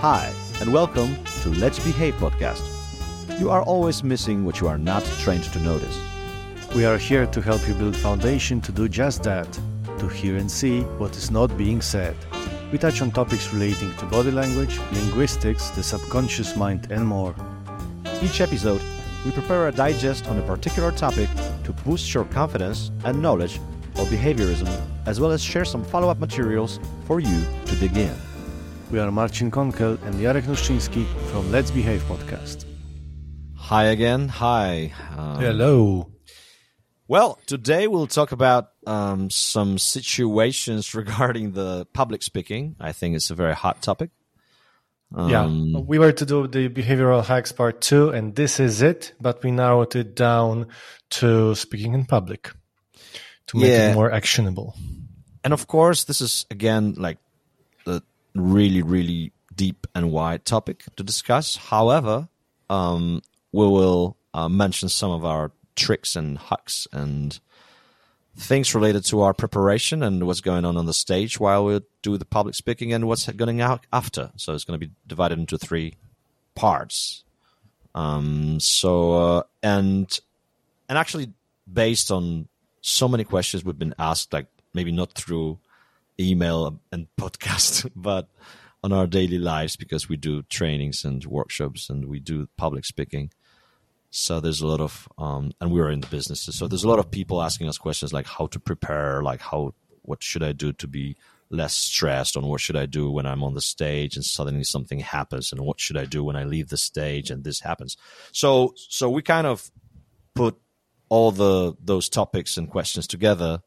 [0.00, 2.60] Hi, and welcome to Let's Behave podcast.
[3.40, 5.98] You are always missing what you are not trained to notice.
[6.74, 9.50] We are here to help you build foundation to do just that,
[9.98, 12.14] to hear and see what is not being said.
[12.70, 17.34] We touch on topics relating to body language, linguistics, the subconscious mind, and more.
[18.20, 18.82] Each episode,
[19.24, 21.30] we prepare a digest on a particular topic
[21.64, 23.56] to boost your confidence and knowledge
[23.96, 24.68] of behaviorism,
[25.06, 28.14] as well as share some follow up materials for you to dig in.
[28.88, 32.64] We are Marcin Konkel and Jarek Nuszczyński from Let's Behave podcast.
[33.56, 34.28] Hi again.
[34.28, 34.92] Hi.
[35.16, 36.12] Um, Hello.
[37.08, 42.76] Well, today we'll talk about um, some situations regarding the public speaking.
[42.78, 44.10] I think it's a very hot topic.
[45.12, 49.14] Um, yeah, we were to do the behavioral hacks part two, and this is it,
[49.20, 50.68] but we narrowed it down
[51.10, 52.52] to speaking in public
[53.48, 53.90] to make yeah.
[53.90, 54.76] it more actionable.
[55.42, 57.25] And of course, this is again like the
[58.40, 61.56] really, really deep and wide topic to discuss.
[61.56, 62.28] However,
[62.68, 67.38] um, we will uh, mention some of our tricks and hacks and
[68.36, 72.18] things related to our preparation and what's going on on the stage while we do
[72.18, 74.30] the public speaking and what's going out after.
[74.36, 75.94] So it's going to be divided into three
[76.54, 77.24] parts.
[77.94, 80.20] Um, so uh, and
[80.88, 81.32] and actually
[81.72, 82.48] based on
[82.82, 85.58] so many questions we've been asked, like maybe not through
[86.18, 88.28] email and podcast, but
[88.82, 93.32] on our daily lives because we do trainings and workshops and we do public speaking.
[94.10, 96.56] So there's a lot of, um, and we're in the businesses.
[96.56, 99.74] So there's a lot of people asking us questions like how to prepare, like how,
[100.02, 101.16] what should I do to be
[101.50, 105.00] less stressed on what should I do when I'm on the stage and suddenly something
[105.00, 107.96] happens and what should I do when I leave the stage and this happens.
[108.32, 109.70] So, so we kind of
[110.34, 110.56] put
[111.08, 113.62] all the, those topics and questions together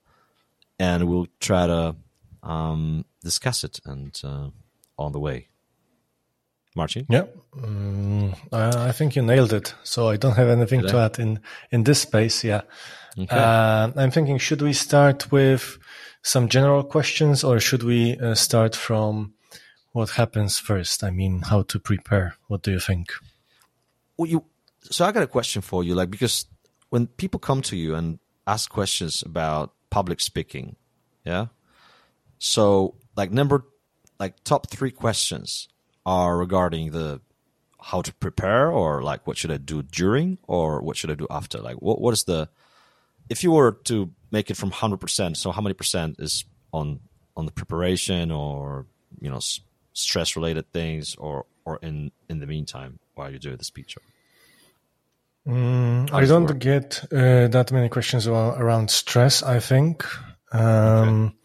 [0.78, 1.95] and we'll try to
[2.43, 4.49] um, discuss it and uh,
[4.97, 5.47] on the way.
[6.75, 7.05] Marcin?
[7.09, 7.25] Yeah,
[7.63, 9.73] um, I, I, think you nailed it.
[9.83, 11.39] So I don't have anything to add in
[11.71, 12.43] in this space.
[12.43, 12.61] Yeah,
[13.17, 13.35] okay.
[13.35, 15.79] uh, I'm thinking, should we start with
[16.22, 19.33] some general questions, or should we uh, start from
[19.94, 21.03] what happens first?
[21.03, 22.35] I mean, how to prepare.
[22.47, 23.11] What do you think?
[24.16, 24.45] Well, you.
[24.83, 26.45] So I got a question for you, like because
[26.89, 30.75] when people come to you and ask questions about public speaking,
[31.25, 31.47] yeah,
[32.39, 33.66] so like number
[34.19, 35.67] like top three questions
[36.05, 37.22] are regarding the
[37.81, 41.28] how to prepare or like what should I do during or what should I do
[41.29, 41.59] after?
[41.59, 42.49] Like what what is the
[43.29, 46.99] if you were to make it from 100%, so how many percent is on
[47.38, 48.85] on the preparation or
[49.19, 49.39] you know
[49.94, 53.97] stress related things or or in in the meantime while you do the speech?
[55.47, 56.59] Mm, I don't work?
[56.59, 59.41] get uh, that many questions around stress.
[59.41, 60.05] I think
[60.51, 61.35] um, okay.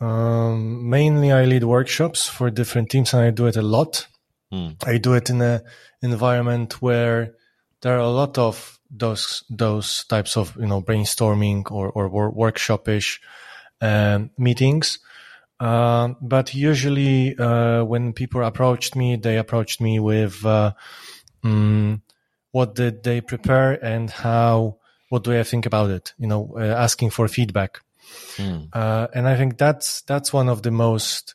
[0.00, 4.06] Um, mainly, I lead workshops for different teams, and I do it a lot.
[4.52, 4.76] Mm.
[4.86, 5.60] I do it in an
[6.02, 7.34] environment where
[7.82, 13.20] there are a lot of those those types of you know brainstorming or or workshopish
[13.80, 14.98] um, meetings.
[15.58, 20.72] Uh, but usually, uh, when people approached me, they approached me with uh,
[21.44, 22.02] um,
[22.52, 24.78] what did they prepare and how
[25.10, 26.14] what do I think about it?
[26.18, 27.80] You know, uh, asking for feedback.
[28.36, 28.68] Mm.
[28.72, 31.34] Uh, and I think that's that's one of the most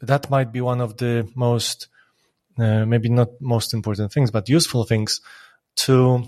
[0.00, 1.88] that might be one of the most
[2.58, 5.20] uh, maybe not most important things, but useful things
[5.76, 6.22] to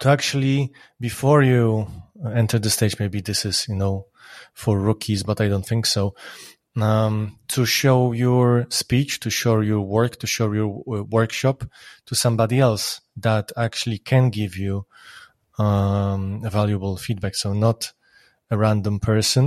[0.00, 1.86] to actually before you
[2.34, 2.98] enter the stage.
[2.98, 4.06] Maybe this is you know
[4.52, 6.14] for rookies, but I don't think so.
[6.74, 11.64] Um, to show your speech, to show your work, to show your uh, workshop
[12.06, 14.86] to somebody else that actually can give you
[15.58, 17.34] um, valuable feedback.
[17.34, 17.92] So not
[18.52, 19.44] a random person,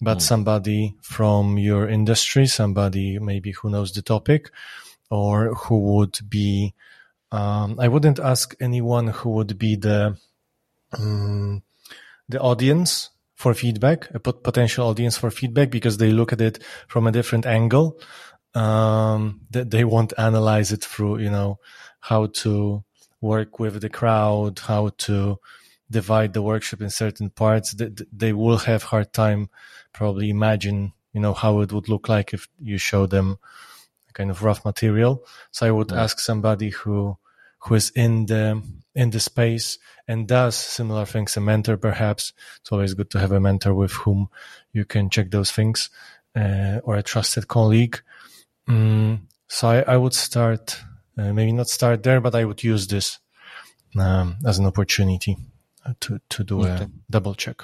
[0.00, 0.22] but mm.
[0.22, 4.50] somebody from your industry, somebody maybe who knows the topic
[5.10, 6.72] or who would be,
[7.32, 10.16] um, I wouldn't ask anyone who would be the,
[10.96, 11.62] um,
[12.28, 17.06] the audience for feedback, a potential audience for feedback, because they look at it from
[17.06, 17.98] a different angle.
[18.54, 21.58] Um, that they won't analyze it through, you know,
[22.00, 22.82] how to
[23.20, 25.38] work with the crowd, how to,
[25.90, 29.48] divide the workshop in certain parts, they, they will have hard time
[29.92, 33.38] probably imagine, you know, how it would look like if you show them
[34.12, 35.24] kind of rough material.
[35.50, 36.02] So I would yeah.
[36.02, 37.16] ask somebody who,
[37.60, 38.62] who is in the,
[38.94, 42.32] in the space and does similar things, a mentor perhaps.
[42.60, 44.28] It's always good to have a mentor with whom
[44.72, 45.90] you can check those things,
[46.34, 48.00] uh, or a trusted colleague.
[48.68, 50.78] Mm, so I, I, would start,
[51.16, 53.18] uh, maybe not start there, but I would use this
[53.98, 55.36] um, as an opportunity
[56.00, 56.84] to to do okay.
[56.84, 57.62] a double check.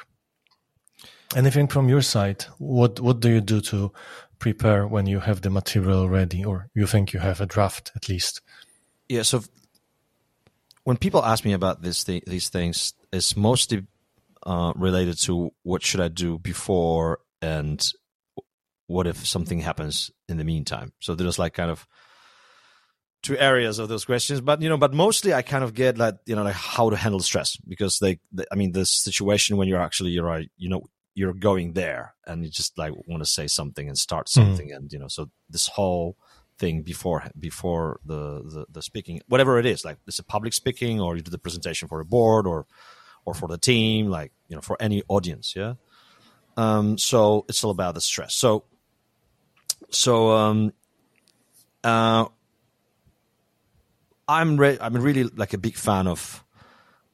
[1.35, 2.45] Anything from your side?
[2.59, 3.93] What what do you do to
[4.39, 8.09] prepare when you have the material ready, or you think you have a draft at
[8.09, 8.41] least?
[9.09, 9.23] Yeah.
[9.23, 9.43] So
[10.85, 13.87] when people ask me about this th- these things, it's mostly
[14.45, 17.93] uh, related to what should I do before and
[18.87, 20.93] what if something happens in the meantime.
[21.01, 21.87] So there's like kind of
[23.23, 26.17] two areas of those questions, but you know, but mostly I kind of get like
[26.27, 29.69] you know like how to handle stress because they, they I mean, the situation when
[29.69, 30.83] you're actually you're right, you know,
[31.15, 34.41] you're going there and you just like want to say something and start hmm.
[34.41, 34.77] something, mm.
[34.77, 36.17] and you know, so this whole
[36.59, 41.01] thing before before the, the the speaking, whatever it is, like it's a public speaking
[41.01, 42.67] or you do the presentation for a board or
[43.25, 45.75] or for the team, like you know, for any audience, yeah.
[46.57, 48.35] Um, so it's all about the stress.
[48.35, 48.65] So,
[49.91, 50.73] so um,
[51.83, 52.27] uh,
[54.33, 56.45] I'm re- I'm really like a big fan of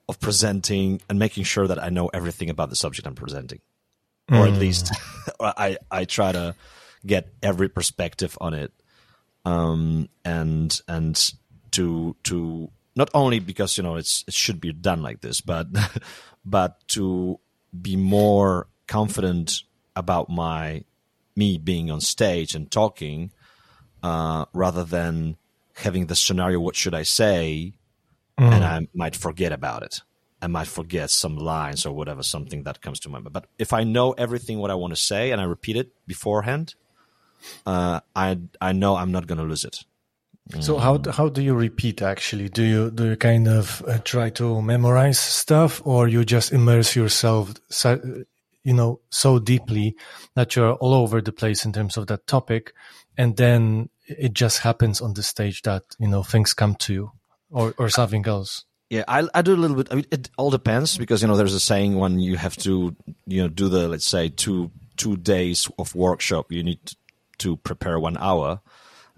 [0.08, 3.60] of presenting and making sure that I know everything about the subject I'm presenting,
[4.30, 4.58] or at mm.
[4.58, 4.92] least
[5.40, 6.54] I I try to
[7.04, 8.72] get every perspective on it,
[9.44, 11.32] um, and and
[11.72, 15.66] to to not only because you know it's it should be done like this, but
[16.44, 17.38] but to
[17.78, 19.62] be more confident
[19.94, 20.84] about my
[21.36, 23.30] me being on stage and talking
[24.02, 25.36] uh, rather than
[25.78, 27.72] having the scenario what should i say
[28.38, 28.52] mm.
[28.52, 30.00] and i might forget about it
[30.42, 33.84] i might forget some lines or whatever something that comes to mind but if i
[33.84, 36.74] know everything what i want to say and i repeat it beforehand
[37.66, 39.84] uh, i i know i'm not going to lose it
[40.60, 42.48] so how how do you repeat actually?
[42.48, 46.96] Do you do you kind of uh, try to memorize stuff, or you just immerse
[46.96, 47.54] yourself,
[48.64, 49.94] you know, so deeply
[50.34, 52.72] that you're all over the place in terms of that topic,
[53.18, 57.12] and then it just happens on the stage that you know things come to you,
[57.50, 58.64] or or something else.
[58.90, 59.88] Yeah, I, I do a little bit.
[59.90, 62.96] I mean, it all depends because you know there's a saying when you have to
[63.26, 66.80] you know do the let's say two two days of workshop, you need
[67.38, 68.60] to prepare one hour,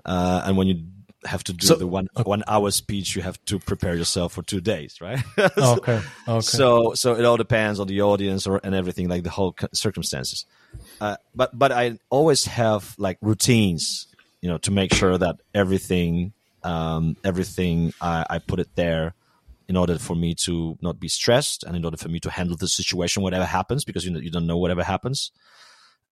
[0.04, 0.84] uh, and when you
[1.26, 2.28] have to do so, the one okay.
[2.28, 5.18] one hour speech you have to prepare yourself for two days right
[5.54, 9.22] so, okay okay so so it all depends on the audience or and everything like
[9.22, 10.46] the whole circumstances
[11.00, 14.06] uh, but but i always have like routines
[14.40, 16.32] you know to make sure that everything
[16.62, 19.14] um, everything I, I put it there
[19.68, 22.56] in order for me to not be stressed and in order for me to handle
[22.56, 25.30] the situation whatever happens because you know, you don't know whatever happens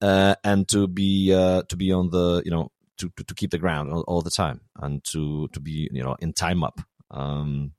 [0.01, 3.51] uh, and to be uh, to be on the you know to, to, to keep
[3.51, 6.81] the ground all, all, the time and to to be you know in time up
[7.11, 7.73] um,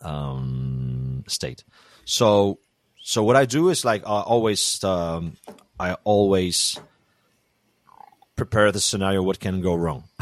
[0.00, 1.64] um, state.
[2.04, 2.58] So
[3.00, 5.36] so what I do is like I always um,
[5.78, 6.78] I always
[8.44, 10.04] prepare the scenario what can go wrong.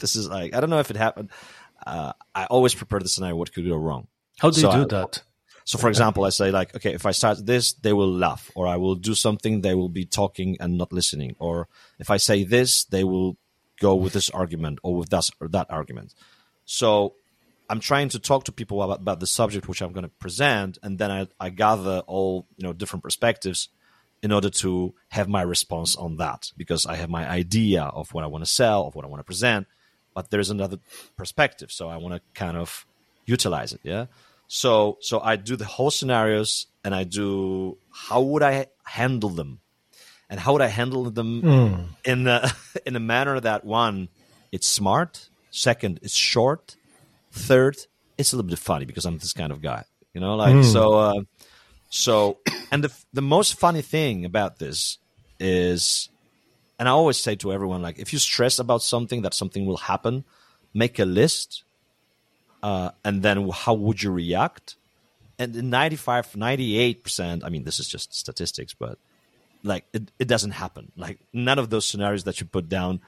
[0.00, 1.30] this is like I don't know if it happened.
[1.86, 4.08] Uh, I always prepare the scenario what could go wrong.
[4.40, 5.22] How do so you do I, that?
[5.64, 8.66] So, for example, I say like, okay, if I start this, they will laugh, or
[8.66, 11.68] I will do something, they will be talking and not listening, or
[11.98, 13.36] if I say this, they will
[13.80, 16.14] go with this argument or with that or that argument.
[16.64, 17.14] So,
[17.68, 20.78] I'm trying to talk to people about, about the subject which I'm going to present,
[20.82, 23.68] and then I, I gather all you know different perspectives
[24.26, 28.24] in order to have my response on that because I have my idea of what
[28.24, 29.68] I want to sell, of what I want to present,
[30.14, 30.78] but there's another
[31.16, 32.84] perspective, so I want to kind of
[33.24, 33.82] utilize it.
[33.84, 34.06] Yeah.
[34.48, 39.60] So so I do the whole scenarios and I do how would I handle them,
[40.28, 41.84] and how would I handle them mm.
[42.04, 42.50] in a,
[42.86, 44.08] in a manner that one
[44.50, 46.74] it's smart, second it's short,
[47.30, 47.76] third
[48.18, 50.64] it's a little bit funny because I'm this kind of guy, you know, like mm.
[50.64, 50.94] so.
[50.94, 51.20] Uh,
[51.88, 52.38] so
[52.70, 54.98] and the the most funny thing about this
[55.38, 56.08] is,
[56.78, 59.76] and I always say to everyone like if you stress about something that something will
[59.76, 60.24] happen,
[60.74, 61.64] make a list
[62.62, 64.76] uh, and then how would you react?
[65.38, 68.98] And in 95, 98%, I mean, this is just statistics, but
[69.62, 70.90] like it, it doesn't happen.
[70.96, 73.00] Like none of those scenarios that you put down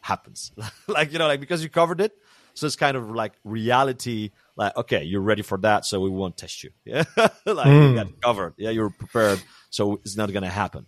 [0.00, 0.50] happens.
[0.88, 2.16] like, you know, like because you covered it.
[2.54, 5.84] So it's kind of like reality, like, okay, you're ready for that.
[5.84, 6.70] So we won't test you.
[6.84, 7.04] Yeah.
[7.16, 7.90] like mm.
[7.90, 8.54] you got covered.
[8.56, 8.70] Yeah.
[8.70, 9.42] You're prepared.
[9.70, 10.86] So it's not to happen.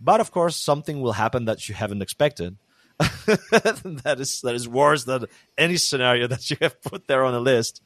[0.00, 2.56] But of course, something will happen that you haven't expected.
[2.98, 5.26] that is that is worse than
[5.56, 7.82] any scenario that you have put there on a list.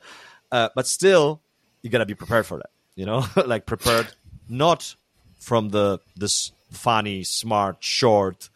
[0.50, 1.40] Uh, but still,
[1.82, 2.70] you gotta be prepared for that.
[2.94, 4.08] You know, like prepared
[4.48, 4.94] not
[5.38, 8.48] from the this funny, smart, short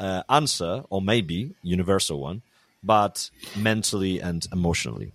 [0.00, 2.42] uh, answer or maybe universal one,
[2.82, 5.12] but mentally and emotionally.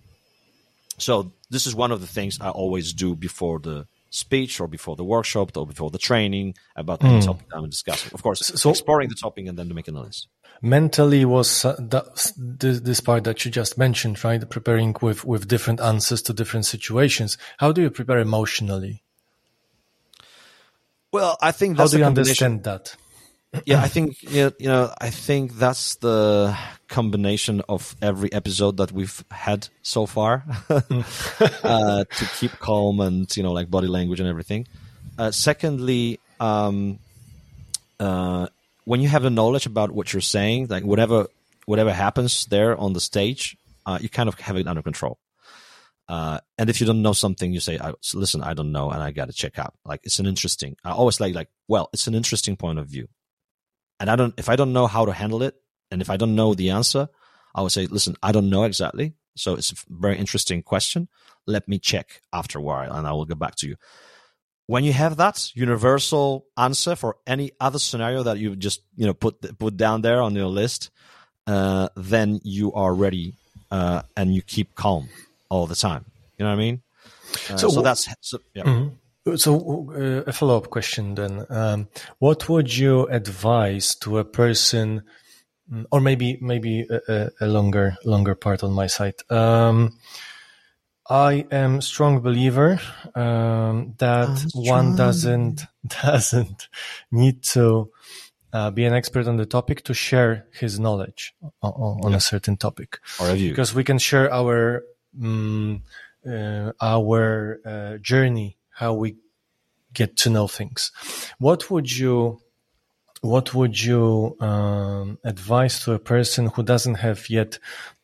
[1.00, 4.96] So this is one of the things I always do before the speech or before
[4.96, 7.20] the workshop or before the training about mm.
[7.20, 8.12] the topic I'm discussing.
[8.12, 10.28] Of course, so, exploring the topic and then making a list
[10.62, 14.48] mentally was uh, that, this part that you just mentioned, right?
[14.48, 17.38] Preparing with, with different answers to different situations.
[17.58, 19.02] How do you prepare emotionally?
[21.12, 22.94] Well, I think how do you understand that?
[23.64, 26.56] Yeah, I think you know, I think that's the
[26.88, 33.42] combination of every episode that we've had so far uh, to keep calm and you
[33.42, 34.66] know, like body language and everything.
[35.18, 36.98] Uh, secondly, um,
[37.98, 38.46] uh,
[38.84, 41.26] when you have the knowledge about what you're saying, like whatever
[41.66, 45.18] whatever happens there on the stage, uh, you kind of have it under control.
[46.08, 47.78] Uh, and if you don't know something, you say,
[48.14, 50.76] "Listen, I don't know, and I got to check out." Like it's an interesting.
[50.84, 53.06] I always like like, well, it's an interesting point of view,
[54.00, 54.34] and I don't.
[54.38, 55.54] If I don't know how to handle it,
[55.90, 57.08] and if I don't know the answer,
[57.54, 61.08] I would say, "Listen, I don't know exactly." So it's a very interesting question.
[61.46, 63.76] Let me check after a while, and I will get back to you.
[64.66, 69.14] When you have that universal answer for any other scenario that you just you know
[69.14, 70.90] put put down there on your list,
[71.46, 73.34] uh, then you are ready
[73.70, 75.08] uh, and you keep calm
[75.48, 76.04] all the time.
[76.38, 76.82] You know what I mean?
[77.50, 78.64] Uh, so, so, that's so, yeah.
[78.64, 78.94] Mm-hmm.
[79.36, 85.02] So uh, a follow up question then: um, What would you advise to a person,
[85.70, 89.16] mm, or maybe maybe a, a longer longer part on my side?
[89.28, 89.98] Um,
[91.08, 92.80] I am a strong believer
[93.16, 95.64] um, that one doesn't
[96.02, 96.68] doesn't
[97.10, 97.90] need to
[98.52, 101.72] uh, be an expert on the topic to share his knowledge on,
[102.04, 102.16] on yeah.
[102.16, 103.00] a certain topic.
[103.20, 104.84] Or Because we can share our
[105.20, 105.82] um,
[106.26, 109.16] uh, our uh, journey, how we
[109.92, 110.90] get to know things.
[111.38, 112.40] What would you
[113.20, 117.58] what would you um, advise to a person who doesn't have yet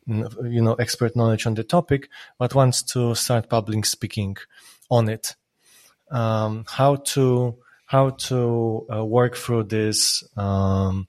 [0.06, 4.36] you know expert knowledge on the topic but wants to start public speaking
[4.90, 5.34] on it
[6.10, 7.56] um, how to
[7.86, 11.08] how to uh, work through this um,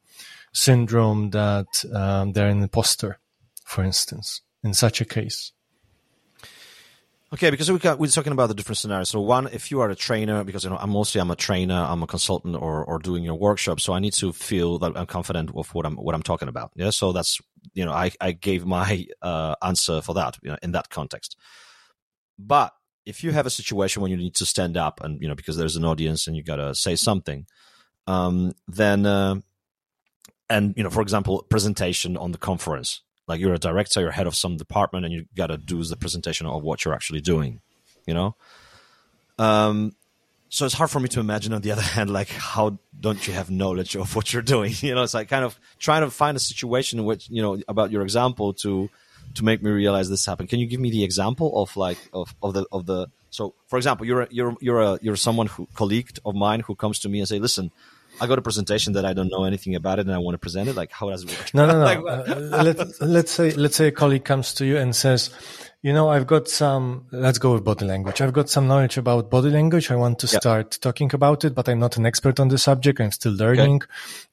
[0.54, 3.20] syndrome that um, they're an imposter
[3.66, 5.52] for instance in such a case
[7.34, 9.10] Okay, because we got, we're talking about the different scenarios.
[9.10, 11.76] So one, if you are a trainer, because you know I'm mostly I'm a trainer,
[11.76, 15.08] I'm a consultant, or or doing your workshop, so I need to feel that I'm
[15.08, 16.72] confident of what I'm what I'm talking about.
[16.76, 17.42] Yeah, so that's
[17.74, 21.36] you know I I gave my uh, answer for that you know in that context.
[22.40, 22.72] But
[23.06, 25.58] if you have a situation when you need to stand up and you know because
[25.58, 27.46] there's an audience and you gotta say something,
[28.06, 29.36] um, then uh,
[30.50, 34.28] and you know for example presentation on the conference like you're a director, you're head
[34.28, 37.62] of some department, and you got to do the presentation of what you're actually doing.
[38.06, 38.36] You know.
[39.38, 39.94] Um,
[40.50, 41.54] so it's hard for me to imagine.
[41.54, 44.74] On the other hand, like how don't you have knowledge of what you're doing?
[44.82, 47.60] You know, it's like kind of trying to find a situation in which you know
[47.68, 48.90] about your example to
[49.36, 50.50] to make me realize this happened.
[50.50, 53.78] Can you give me the example of like of, of the of the so for
[53.78, 57.10] example, you're a, you're you're a you're someone who colleague of mine who comes to
[57.10, 57.72] me and say, listen,
[58.20, 60.40] I got a presentation that I don't know anything about it and I want to
[60.40, 60.76] present it.
[60.76, 61.54] Like, how does it work?
[61.54, 61.80] No, no, no.
[61.86, 65.30] like, uh, let, let's say, let's say a colleague comes to you and says,
[65.84, 68.20] you know, I've got some, let's go with body language.
[68.20, 69.92] I've got some knowledge about body language.
[69.92, 73.00] I want to start talking about it, but I'm not an expert on the subject.
[73.00, 73.76] I'm still learning.
[73.76, 73.86] Okay.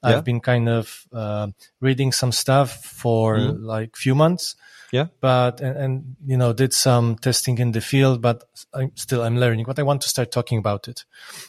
[0.03, 0.21] I've yeah.
[0.23, 1.49] been kind of, uh,
[1.81, 3.63] reading some stuff for mm.
[3.63, 4.57] like few months.
[4.91, 5.09] Yeah.
[5.21, 9.37] But, and, and, you know, did some testing in the field, but I'm still, I'm
[9.39, 11.05] learning, but I want to start talking about it.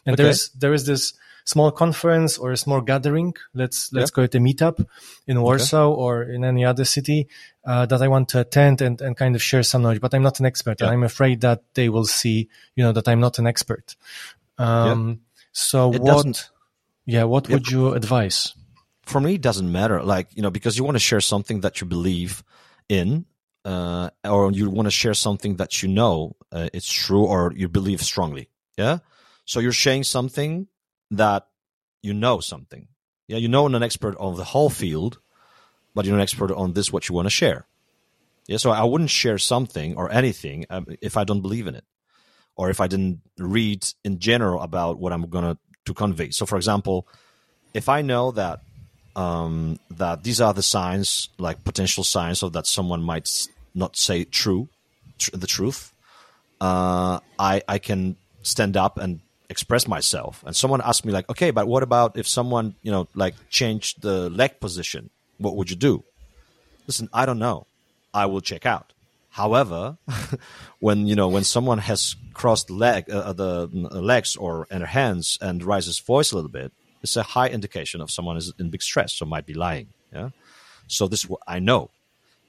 [0.06, 0.24] And okay.
[0.24, 1.14] there's, there is this,
[1.46, 4.86] small conference or a small gathering, let's let's call it a meetup
[5.28, 6.02] in Warsaw okay.
[6.02, 7.28] or in any other city
[7.64, 10.02] uh, that I want to attend and, and kind of share some knowledge.
[10.02, 13.08] But I'm not an expert, and I'm afraid that they will see, you know, that
[13.08, 13.96] I'm not an expert.
[14.58, 15.22] Um,
[15.52, 16.50] So it what?
[17.06, 18.54] Yeah, what would you advise?
[19.04, 20.04] For me, it doesn't matter.
[20.04, 22.44] Like you know, because you want to share something that you believe
[22.90, 23.26] in,
[23.64, 27.70] uh, or you want to share something that you know uh, it's true or you
[27.70, 28.50] believe strongly.
[28.78, 29.00] Yeah.
[29.46, 30.68] So you're sharing something
[31.18, 31.48] that
[32.02, 32.88] you know something.
[33.28, 35.20] Yeah, you know an expert on the whole field,
[35.94, 37.66] but you're an expert on this what you want to share.
[38.48, 41.84] Yeah, so I wouldn't share something or anything um, if I don't believe in it,
[42.56, 46.30] or if I didn't read in general about what I'm gonna to convey.
[46.30, 47.08] So, for example,
[47.74, 48.62] if I know that
[49.16, 54.26] um, that these are the signs, like potential signs of that someone might not say
[54.26, 54.68] true,
[55.18, 55.94] tr- the truth,
[56.62, 60.44] uh, I I can stand up and express myself.
[60.46, 64.02] And someone asked me like, okay, but what about if someone, you know, like changed
[64.02, 65.10] the leg position?
[65.38, 66.04] What would you do?
[66.88, 67.68] Listen, I don't know.
[68.14, 68.94] I will check out.
[69.30, 69.98] However,
[70.80, 76.00] when you know when someone has crossed leg uh, the legs or hands and raises
[76.00, 76.72] voice a little bit,
[77.04, 79.88] it's a high indication of someone is in big stress, so might be lying.
[80.14, 80.30] Yeah.
[80.88, 81.90] So this I know,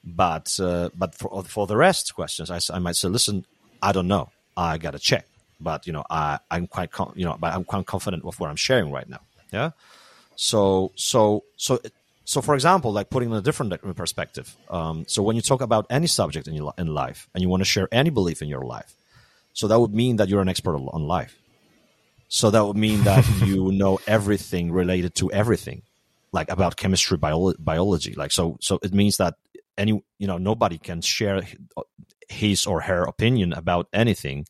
[0.05, 3.45] but uh, but for for the rest questions, I, I might say, listen,
[3.81, 4.29] I don't know.
[4.55, 5.27] I gotta check
[5.59, 8.55] but you know I I'm quite you know but I'm quite confident with what I'm
[8.55, 9.21] sharing right now.
[9.51, 9.71] Yeah.
[10.35, 11.79] So so so
[12.25, 14.55] so for example, like putting in a different perspective.
[14.69, 17.61] Um, so when you talk about any subject in your in life and you want
[17.61, 18.93] to share any belief in your life,
[19.53, 21.37] so that would mean that you're an expert on life.
[22.29, 25.81] So that would mean that you know everything related to everything.
[26.33, 28.13] like about chemistry, bio- biology.
[28.13, 29.35] Like so, so it means that
[29.77, 31.41] any you know nobody can share
[32.29, 34.45] his or her opinion about anything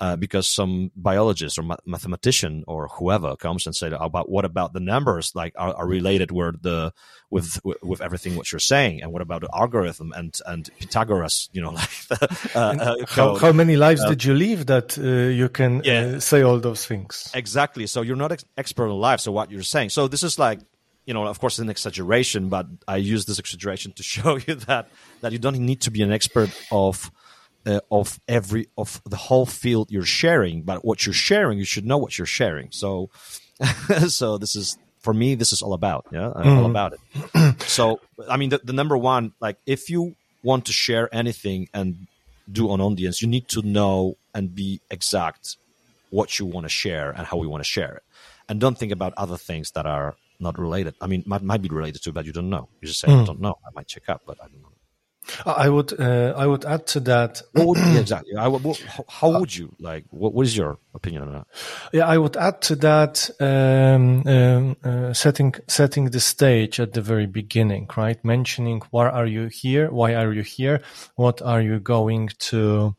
[0.00, 4.72] uh, because some biologist or ma- mathematician or whoever comes and say about what about
[4.72, 5.32] the numbers?
[5.34, 6.92] Like are, are related with the
[7.30, 9.02] with with everything what you're saying?
[9.02, 11.48] And what about the algorithm and and Pythagoras?
[11.52, 14.98] You know like the, uh, uh, how, how many lives uh, did you live that
[14.98, 16.18] uh, you can uh, yeah.
[16.18, 17.30] say all those things?
[17.34, 17.86] Exactly.
[17.86, 19.90] So you're not ex- expert on life so what you're saying.
[19.90, 20.60] So this is like
[21.06, 24.56] you know of course it's an exaggeration but I use this exaggeration to show you
[24.66, 24.88] that
[25.20, 27.12] that you don't need to be an expert of
[27.66, 31.86] uh, of every of the whole field you're sharing but what you're sharing you should
[31.86, 32.70] know what you're sharing.
[32.70, 33.10] So
[34.08, 36.32] so this is for me this is all about yeah?
[36.36, 36.58] Mm.
[36.58, 37.60] all about it.
[37.62, 42.06] So i mean the, the number one like if you want to share anything and
[42.50, 45.56] do an audience you need to know and be exact
[46.10, 48.02] what you want to share and how we want to share it.
[48.48, 50.94] And don't think about other things that are not related.
[51.00, 52.68] I mean might, might be related to but you don't know.
[52.80, 53.22] You just say mm.
[53.22, 53.56] i don't know.
[53.66, 54.73] I might check up but i don't know
[55.46, 57.42] I would uh, I would add to that.
[57.52, 58.36] What would yeah, exactly?
[58.36, 60.04] I, what, how would you like?
[60.10, 61.46] What, what is your opinion on that?
[61.92, 67.02] Yeah, I would add to that um, um, uh, setting setting the stage at the
[67.02, 68.22] very beginning, right?
[68.24, 69.90] Mentioning why are you here?
[69.90, 70.82] Why are you here?
[71.16, 72.96] What are you going to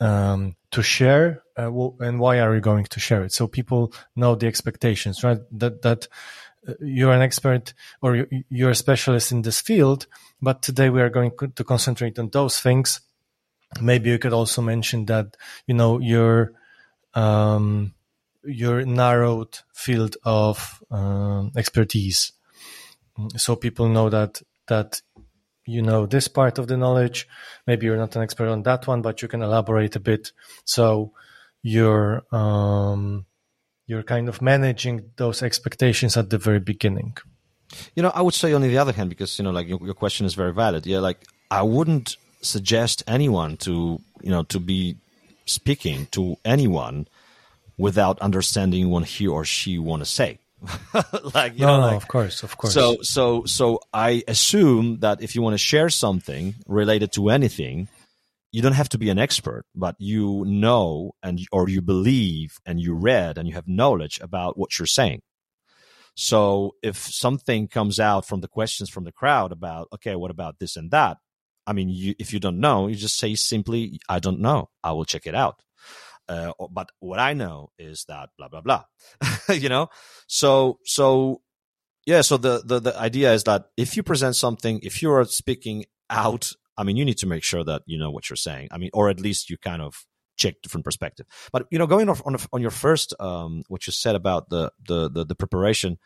[0.00, 1.42] um, to share?
[1.56, 3.32] Uh, and why are you going to share it?
[3.32, 5.38] So people know the expectations, right?
[5.52, 6.08] That that
[6.80, 10.06] you're an expert or you're a specialist in this field
[10.42, 13.00] but today we are going to concentrate on those things.
[13.80, 15.36] Maybe you could also mention that,
[15.66, 16.52] you know, your,
[17.14, 17.94] um,
[18.42, 22.32] your narrowed field of um, expertise.
[23.36, 25.02] So people know that, that
[25.66, 27.28] you know this part of the knowledge.
[27.66, 30.32] Maybe you're not an expert on that one, but you can elaborate a bit.
[30.64, 31.12] So
[31.62, 33.26] you're, um,
[33.90, 37.16] you're kind of managing those expectations at the very beginning.
[37.96, 39.94] You know, I would say on the other hand, because you know, like your, your
[39.94, 40.86] question is very valid.
[40.86, 41.18] Yeah, like
[41.50, 44.96] I wouldn't suggest anyone to you know to be
[45.44, 47.08] speaking to anyone
[47.78, 50.38] without understanding what he or she want to say.
[51.34, 52.72] like you no, know, like, of course, of course.
[52.72, 57.88] So, so, so I assume that if you want to share something related to anything,
[58.52, 62.80] you don't have to be an expert, but you know and or you believe and
[62.80, 65.22] you read and you have knowledge about what you're saying.
[66.14, 70.58] So if something comes out from the questions from the crowd about, okay, what about
[70.58, 71.18] this and that?
[71.66, 74.70] I mean, you, if you don't know, you just say simply, I don't know.
[74.82, 75.62] I will check it out.
[76.28, 78.84] Uh, but what I know is that blah blah blah.
[79.48, 79.88] you know,
[80.28, 81.42] so so
[82.06, 82.20] yeah.
[82.20, 85.86] So the, the the idea is that if you present something, if you are speaking
[86.08, 88.68] out, I mean, you need to make sure that you know what you're saying.
[88.70, 91.26] I mean, or at least you kind of check different perspective.
[91.52, 94.72] But you know, going off on on your first, um, what you said about the
[94.88, 95.98] the the, the preparation.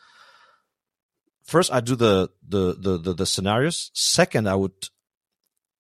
[1.44, 3.90] First, I do the, the the the the scenarios.
[3.94, 4.88] Second, I would,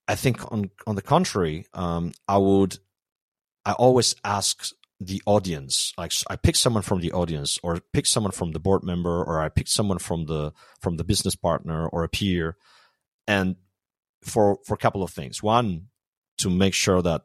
[0.06, 2.78] I think on on the contrary, um, I would,
[3.66, 8.30] I always ask the audience like i pick someone from the audience or pick someone
[8.30, 12.04] from the board member or i pick someone from the from the business partner or
[12.04, 12.56] a peer
[13.26, 13.56] and
[14.24, 15.86] for for a couple of things one
[16.38, 17.22] to make sure that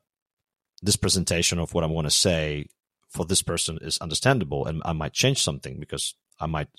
[0.81, 2.67] this presentation of what I want to say
[3.09, 6.69] for this person is understandable and I might change something because I might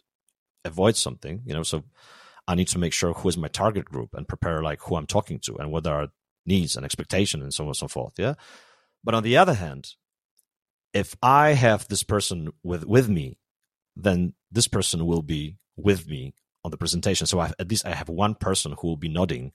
[0.64, 1.84] avoid something, you know, so
[2.46, 5.06] I need to make sure who is my target group and prepare like who I'm
[5.06, 6.08] talking to and what are
[6.46, 8.14] needs and expectation and so on and so forth.
[8.16, 8.34] Yeah.
[9.04, 9.94] But on the other hand,
[10.92, 13.38] if I have this person with, with me,
[13.96, 17.26] then this person will be with me on the presentation.
[17.26, 19.52] So I, at least I have one person who will be nodding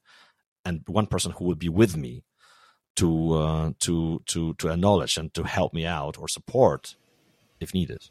[0.65, 2.23] and one person who will be with me
[2.95, 6.95] to uh, to to to acknowledge and to help me out or support
[7.59, 8.09] if needed.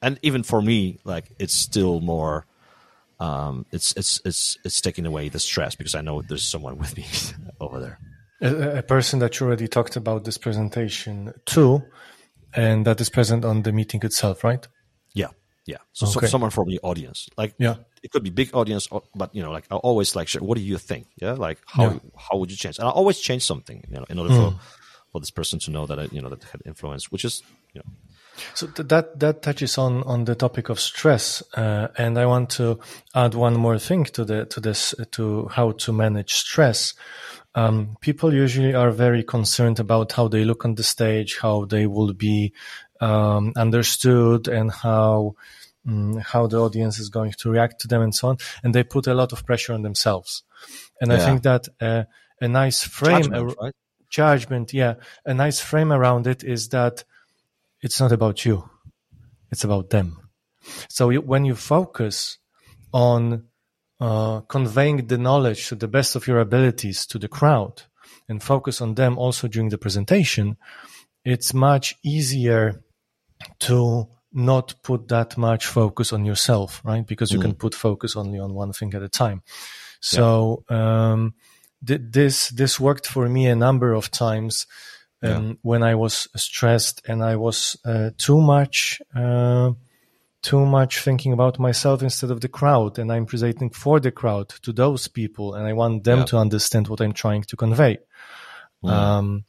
[0.00, 2.46] And even for me, like it's still more.
[3.20, 6.96] Um, it's it's it's it's taking away the stress because I know there's someone with
[6.96, 7.06] me
[7.60, 7.98] over there.
[8.40, 11.84] A, a, person that you already talked about this presentation to,
[12.52, 14.66] and that is present on the meeting itself, right?
[15.14, 15.28] Yeah,
[15.66, 15.76] yeah.
[15.92, 16.26] So, okay.
[16.26, 19.52] so someone from the audience, like yeah, it could be big audience, but you know,
[19.52, 21.06] like I always like, what do you think?
[21.16, 21.98] Yeah, like how yeah.
[22.16, 22.78] how would you change?
[22.78, 24.52] And I always change something, you know, in order mm.
[24.52, 24.60] for
[25.12, 27.42] for this person to know that I, you know that had influence, which is
[27.74, 27.90] you know.
[28.54, 32.80] So that that touches on on the topic of stress, uh, and I want to
[33.14, 36.94] add one more thing to the to this to how to manage stress.
[37.54, 41.86] Um, people usually are very concerned about how they look on the stage, how they
[41.86, 42.54] will be
[43.02, 45.34] um, understood, and how
[45.86, 48.36] um, how the audience is going to react to them and so on.
[48.62, 50.42] And they put a lot of pressure on themselves.
[51.00, 51.16] And yeah.
[51.16, 52.04] I think that uh,
[52.40, 53.74] a nice frame, judgment, a, right?
[54.10, 57.04] judgment, yeah, a nice frame around it is that
[57.80, 58.68] it's not about you.
[59.50, 60.18] It's about them.
[60.88, 62.38] So you, when you focus
[62.92, 63.44] on
[64.00, 67.82] uh, conveying the knowledge to the best of your abilities to the crowd
[68.28, 70.56] and focus on them also during the presentation,
[71.24, 72.82] it's much easier
[73.60, 77.06] to not put that much focus on yourself, right?
[77.06, 77.42] Because you mm.
[77.42, 79.42] can put focus only on one thing at a time.
[80.00, 81.12] So yeah.
[81.12, 81.34] um,
[81.86, 84.66] th- this this worked for me a number of times
[85.22, 85.52] um, yeah.
[85.62, 89.00] when I was stressed and I was uh, too much.
[89.14, 89.72] Uh,
[90.42, 94.48] too much thinking about myself instead of the crowd and i'm presenting for the crowd
[94.48, 96.24] to those people and i want them yeah.
[96.24, 97.96] to understand what i'm trying to convey
[98.84, 98.90] mm.
[98.90, 99.44] um,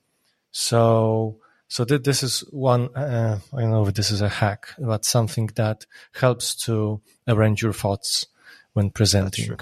[0.52, 1.40] so
[1.74, 5.06] so th- this is one uh, i don't know if this is a hack but
[5.06, 8.28] something that helps to arrange your thoughts
[8.74, 9.58] when presenting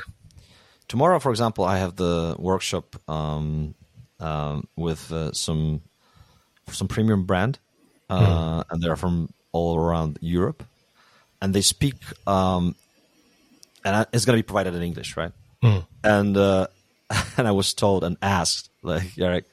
[0.88, 3.76] tomorrow for example i have the workshop um,
[4.20, 5.82] um, with uh, some
[6.70, 7.60] some premium brand
[8.10, 8.64] uh, mm.
[8.70, 10.64] and they're from all around europe
[11.42, 11.96] and they speak,
[12.28, 12.76] um,
[13.84, 15.32] and it's going to be provided in English, right?
[15.64, 15.86] Mm.
[16.04, 16.68] And uh,
[17.38, 19.46] and I was told and asked, like, Eric,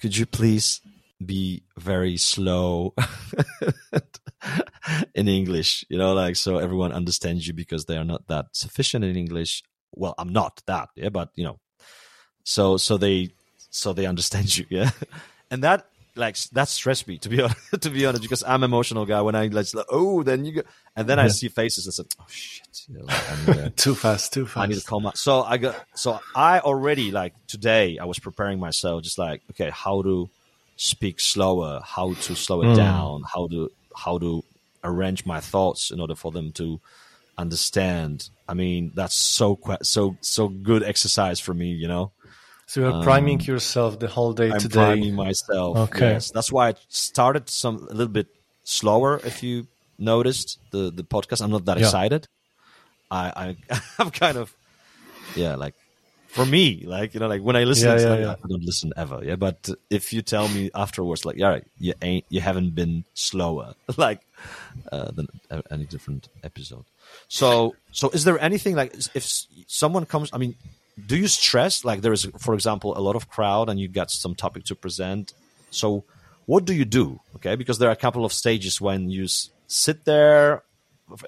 [0.00, 0.80] could you please
[1.24, 2.94] be very slow
[5.14, 5.84] in English?
[5.88, 9.62] You know, like so everyone understands you because they are not that sufficient in English.
[9.94, 11.58] Well, I'm not that, yeah, but you know,
[12.44, 13.30] so so they
[13.70, 14.90] so they understand you, yeah,
[15.50, 15.86] and that
[16.18, 19.20] like that stressed me to be honest, to be honest because I'm emotional guy.
[19.22, 20.62] When I like, oh, then you go,
[20.96, 21.24] and then yeah.
[21.24, 23.04] I see faces and said, oh shit, you know,
[23.46, 24.58] like, too fast, too fast.
[24.58, 25.12] I need to calm my.
[25.14, 29.70] So I got so I already like today I was preparing myself, just like okay,
[29.70, 30.28] how to
[30.78, 32.76] speak slower, how to slow it mm.
[32.76, 34.42] down, how to how to
[34.82, 36.80] arrange my thoughts in order for them to
[37.36, 38.30] understand.
[38.48, 42.12] I mean, that's so so so good exercise for me, you know.
[42.66, 44.74] So you're priming um, yourself the whole day I'm today.
[44.74, 45.76] priming myself.
[45.88, 46.12] Okay.
[46.12, 46.30] Yes.
[46.30, 48.28] That's why I started some a little bit
[48.62, 49.20] slower.
[49.24, 49.66] If you
[49.98, 51.86] noticed the the podcast, I'm not that yeah.
[51.86, 52.28] excited.
[53.10, 54.54] I, I I'm kind of
[55.34, 55.74] yeah like
[56.28, 58.34] for me like you know like when I listen, yeah, yeah, like, yeah.
[58.44, 59.20] I don't listen ever.
[59.24, 63.74] Yeah, but if you tell me afterwards like yeah you ain't you haven't been slower
[63.96, 64.20] like
[64.92, 65.28] uh, than
[65.70, 66.84] any different episode.
[67.28, 70.30] So so is there anything like if someone comes?
[70.32, 70.54] I mean
[71.06, 74.10] do you stress like there is for example a lot of crowd and you got
[74.10, 75.32] some topic to present
[75.70, 76.04] so
[76.46, 79.26] what do you do okay because there are a couple of stages when you
[79.68, 80.62] sit there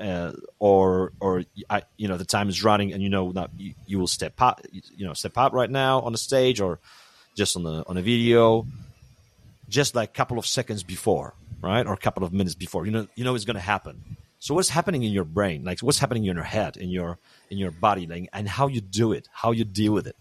[0.00, 3.74] uh, or or I, you know the time is running and you know that you,
[3.86, 6.80] you, will step up you know step up right now on the stage or
[7.36, 8.66] just on the on a video
[9.68, 11.86] just like a couple of seconds before right?
[11.86, 12.86] Or a couple of minutes before.
[12.86, 14.16] You know you know it's going to happen.
[14.38, 15.64] So what's happening in your brain?
[15.64, 17.18] Like what's happening in your head in your
[17.50, 19.28] in your body like, and how you do it?
[19.32, 20.16] How you deal with it?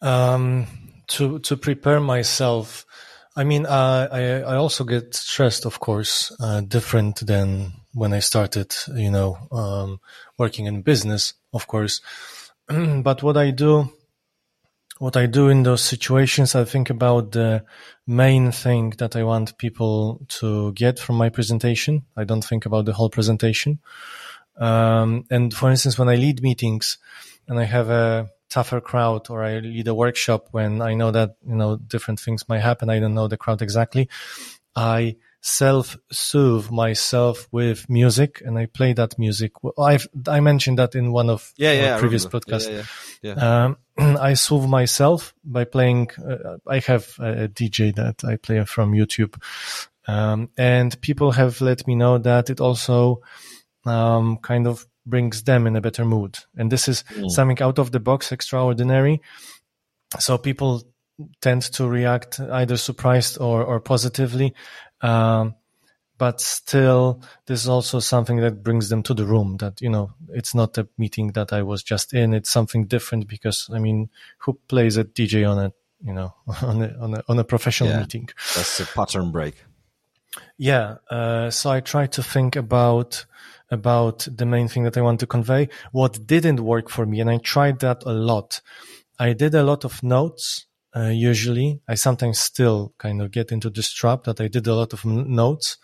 [0.00, 0.66] Um,
[1.08, 2.86] to to prepare myself
[3.36, 8.18] i mean uh, i i also get stressed of course uh, different than when i
[8.18, 10.00] started you know um,
[10.38, 12.00] working in business of course
[12.68, 13.88] but what i do
[14.98, 17.64] what I do in those situations, I think about the
[18.06, 22.04] main thing that I want people to get from my presentation.
[22.16, 23.80] I don't think about the whole presentation.
[24.56, 26.98] Um, and for instance, when I lead meetings
[27.48, 31.36] and I have a tougher crowd or I lead a workshop when I know that,
[31.46, 32.88] you know, different things might happen.
[32.88, 34.08] I don't know the crowd exactly.
[34.76, 39.52] I self-soothe myself with music and I play that music.
[39.78, 42.70] I've, I mentioned that in one of yeah, yeah, previous podcasts.
[42.70, 42.84] Yeah,
[43.20, 43.64] yeah, yeah.
[43.64, 43.76] Um,
[44.18, 49.38] I soothe myself by playing, uh, I have a, DJ that I play from YouTube.
[50.08, 53.20] Um, and people have let me know that it also,
[53.84, 56.38] um, kind of brings them in a better mood.
[56.56, 57.30] And this is mm.
[57.30, 59.20] something out of the box, extraordinary.
[60.18, 60.84] So people
[61.40, 64.54] tend to react either surprised or, or positively.
[65.04, 65.54] Um,
[66.16, 70.14] but still, this is also something that brings them to the room that, you know,
[70.30, 72.32] it's not a meeting that I was just in.
[72.32, 76.82] It's something different because, I mean, who plays a DJ on a, you know, on
[76.82, 78.28] a, on a, on a professional yeah, meeting?
[78.54, 79.56] That's a pattern break.
[80.56, 80.96] Yeah.
[81.10, 83.26] Uh, so I try to think about,
[83.70, 85.68] about the main thing that I want to convey.
[85.92, 88.60] What didn't work for me, and I tried that a lot.
[89.18, 91.80] I did a lot of notes uh, usually.
[91.88, 95.04] I sometimes still kind of get into this trap that I did a lot of
[95.04, 95.76] notes.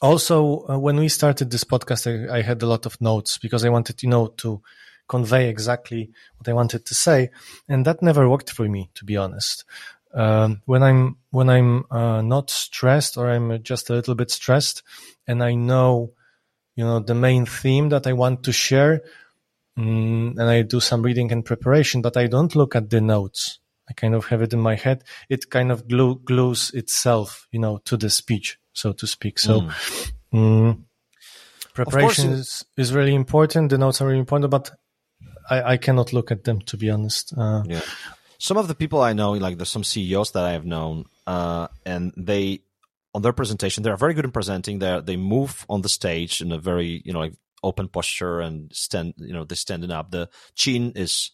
[0.00, 3.64] Also, uh, when we started this podcast, I, I, had a lot of notes because
[3.64, 4.60] I wanted, you know, to
[5.08, 7.30] convey exactly what I wanted to say,
[7.68, 9.64] and that never worked for me, to be honest.
[10.12, 14.82] Um, when I'm when I'm uh, not stressed or I'm just a little bit stressed,
[15.28, 16.12] and I know,
[16.74, 19.02] you know, the main theme that I want to share,
[19.78, 23.60] mm, and I do some reading and preparation, but I don't look at the notes.
[23.92, 25.04] I kind of have it in my head.
[25.28, 29.38] It kind of glue, glues itself, you know, to the speech, so to speak.
[29.38, 30.12] So, mm.
[30.32, 30.84] Mm,
[31.74, 33.68] Preparation course, is, is really important.
[33.68, 34.70] The notes are really important, but
[35.50, 37.34] I, I cannot look at them to be honest.
[37.36, 37.82] Uh, Yeah.
[38.38, 41.68] Some of the people I know, like there's some CEOs that I have known, uh,
[41.84, 42.62] and they
[43.14, 44.78] on their presentation, they're very good in presenting.
[44.78, 48.72] They they move on the stage in a very you know like open posture and
[48.74, 50.10] stand you know they're standing up.
[50.10, 51.30] The chin is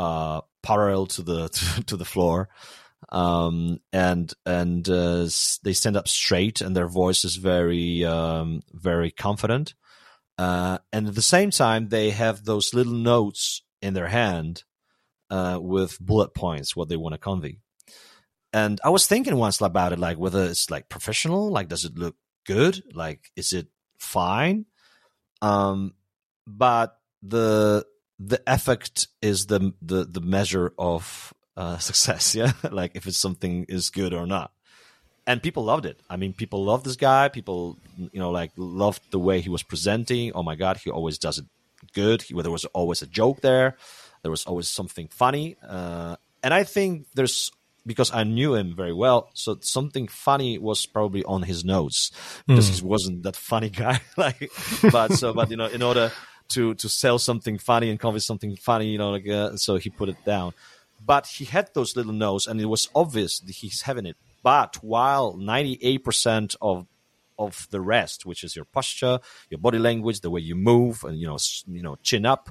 [0.00, 1.48] uh, parallel to the
[1.86, 2.48] to, the floor,
[3.10, 5.28] um, and and uh,
[5.62, 9.74] they stand up straight, and their voice is very um, very confident.
[10.38, 14.64] Uh, and at the same time, they have those little notes in their hand
[15.28, 17.58] uh, with bullet points what they want to convey.
[18.54, 21.98] And I was thinking once about it, like whether it's like professional, like does it
[21.98, 24.64] look good, like is it fine?
[25.42, 25.92] Um,
[26.46, 27.84] but the
[28.20, 32.34] the effect is the the the measure of uh, success.
[32.34, 34.52] Yeah, like if it's something is good or not.
[35.26, 36.00] And people loved it.
[36.08, 37.28] I mean, people love this guy.
[37.28, 40.32] People, you know, like loved the way he was presenting.
[40.32, 41.44] Oh my god, he always does it
[41.94, 42.22] good.
[42.22, 43.76] He, there was always a joke there.
[44.22, 45.56] There was always something funny.
[45.66, 47.52] Uh, and I think there's
[47.86, 52.10] because I knew him very well, so something funny was probably on his notes
[52.46, 54.00] because he wasn't that funny guy.
[54.16, 54.50] like,
[54.90, 56.12] but so, but you know, in order
[56.50, 59.90] to to sell something funny and convey something funny, you know, like uh, so he
[59.90, 60.52] put it down.
[61.04, 64.16] But he had those little notes, and it was obvious that he's having it.
[64.42, 66.86] But while ninety eight percent of
[67.38, 71.18] of the rest, which is your posture, your body language, the way you move, and
[71.18, 72.50] you know, you know, chin up,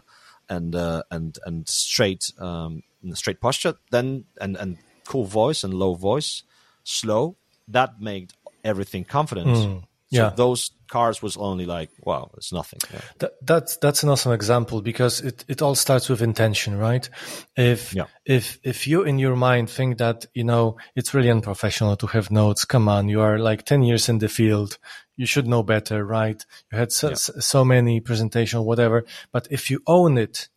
[0.49, 2.81] and uh, and and straight um,
[3.13, 6.43] straight posture, then and and cool voice and low voice,
[6.83, 7.37] slow.
[7.67, 8.33] That made
[8.63, 9.55] everything confident.
[9.55, 10.29] So yeah.
[10.35, 12.79] those cars was only like, wow, it's nothing.
[12.93, 13.01] Yeah.
[13.19, 17.09] That, that's that's an awesome example because it, it all starts with intention, right?
[17.55, 18.05] If Yeah.
[18.25, 22.31] if if you in your mind think that you know it's really unprofessional to have
[22.31, 24.77] notes, come on, you are like ten years in the field,
[25.15, 26.45] you should know better, right?
[26.71, 27.15] You had so, Yeah.
[27.15, 29.05] so many presentation, whatever.
[29.31, 30.49] But if you own it,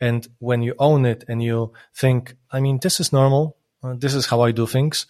[0.00, 4.14] and when you own it and you think, I mean, this is normal, uh, this
[4.14, 5.06] is how I do things,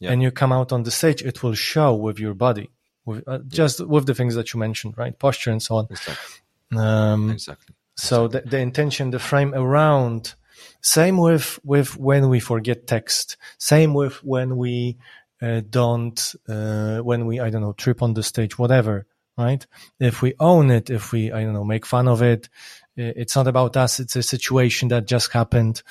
[0.00, 0.12] Yeah.
[0.12, 2.70] and you come out on the stage, it will show with your body,
[3.04, 5.18] with, uh, just with the things that you mentioned, right?
[5.18, 5.86] Posture and so on.
[5.90, 6.40] Exactly.
[6.78, 7.74] Um, Exactly.
[7.96, 10.34] so the, the intention, the frame around.
[10.80, 13.36] Same with with when we forget text.
[13.58, 14.96] Same with when we
[15.40, 19.06] uh, don't uh, when we I don't know trip on the stage, whatever.
[19.36, 19.66] Right?
[19.98, 22.48] If we own it, if we I don't know make fun of it,
[22.96, 24.00] it's not about us.
[24.00, 25.82] It's a situation that just happened.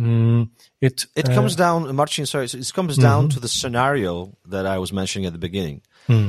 [0.00, 2.26] Mm, it It uh, comes down, Marcin.
[2.26, 5.82] Sorry, it comes down to the scenario that I was mentioning at the beginning.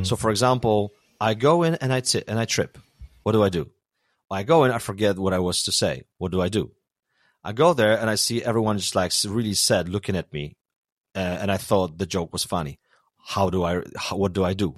[0.03, 2.77] So, for example, I go in and I t- and I trip.
[3.23, 3.69] What do I do?
[4.31, 6.03] I go in, I forget what I was to say.
[6.17, 6.71] What do I do?
[7.43, 10.55] I go there and I see everyone just like really sad, looking at me,
[11.15, 12.79] uh, and I thought the joke was funny.
[13.25, 13.81] How do I?
[13.95, 14.75] How, what do I do?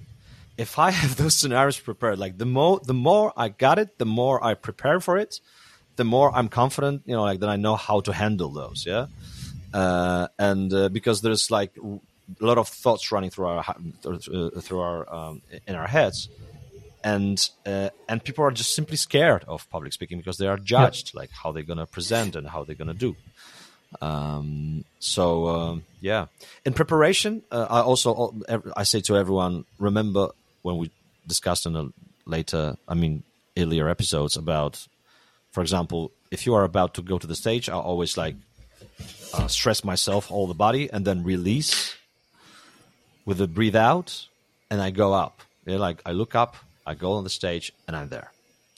[0.56, 4.06] If I have those scenarios prepared, like the more the more I got it, the
[4.06, 5.40] more I prepare for it,
[5.96, 7.02] the more I'm confident.
[7.06, 8.84] You know, like that I know how to handle those.
[8.86, 9.06] Yeah
[9.74, 11.76] uh, and uh, because there's like
[12.40, 13.64] a lot of thoughts running through our
[14.60, 16.28] through our um, in our heads,
[17.04, 21.14] and uh, and people are just simply scared of public speaking because they are judged,
[21.14, 23.16] like how they're gonna present and how they're gonna do.
[24.00, 26.26] Um, so um, yeah,
[26.64, 28.34] in preparation, uh, I also
[28.76, 30.30] I say to everyone, remember
[30.62, 30.90] when we
[31.26, 31.88] discussed in a
[32.24, 33.22] later, I mean
[33.56, 34.86] earlier episodes about,
[35.50, 38.36] for example, if you are about to go to the stage, I always like
[39.34, 41.94] uh, stress myself all the body and then release
[43.24, 44.26] with a breathe out
[44.70, 45.40] and I go up.
[45.66, 46.56] Yeah, like I look up,
[46.86, 48.30] I go on the stage and I'm there.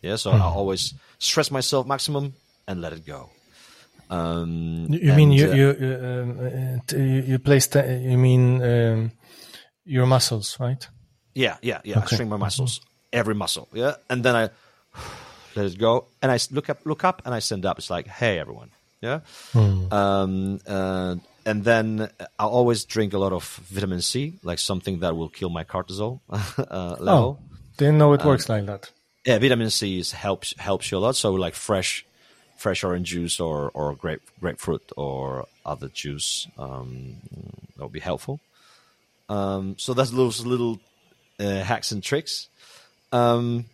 [0.03, 2.35] Yeah, so I always stress myself maximum
[2.69, 3.31] and let it go.
[4.11, 9.11] Um, You you mean you uh, you uh, uh, t- you place you mean um,
[9.87, 10.87] your muscles, right?
[11.35, 11.97] Yeah, yeah, yeah.
[11.97, 12.17] I Okay.
[12.17, 12.81] string my muscles,
[13.13, 13.67] every muscle.
[13.73, 14.51] Yeah, and then I
[15.57, 17.79] let it go, and I look up, look up, and I stand up.
[17.79, 18.71] It's like, hey, everyone.
[19.01, 19.21] Yeah.
[19.55, 25.17] Um, uh, and then I always drink a lot of vitamin C, like something that
[25.17, 27.09] will kill my cortisol uh, level.
[27.09, 27.39] Oh,
[27.77, 28.91] didn't know it works like that.
[29.25, 31.17] Yeah, vitamin C is helps helps you a lot.
[31.17, 32.05] So like fresh,
[32.57, 37.17] fresh orange juice or or grape grapefruit or other juice um,
[37.77, 38.41] that would be helpful.
[39.29, 40.79] Um, so that's those little
[41.41, 42.49] uh, hacks and tricks.
[43.13, 43.67] Um,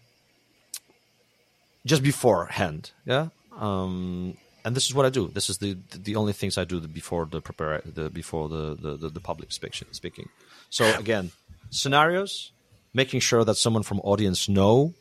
[1.84, 3.28] just beforehand, yeah.
[3.58, 5.28] Um, and this is what I do.
[5.28, 8.96] This is the the only things I do before the prepare the before the the,
[8.96, 10.28] the, the public speaking speaking.
[10.70, 11.30] So again,
[11.70, 12.52] scenarios,
[12.94, 14.94] making sure that someone from audience know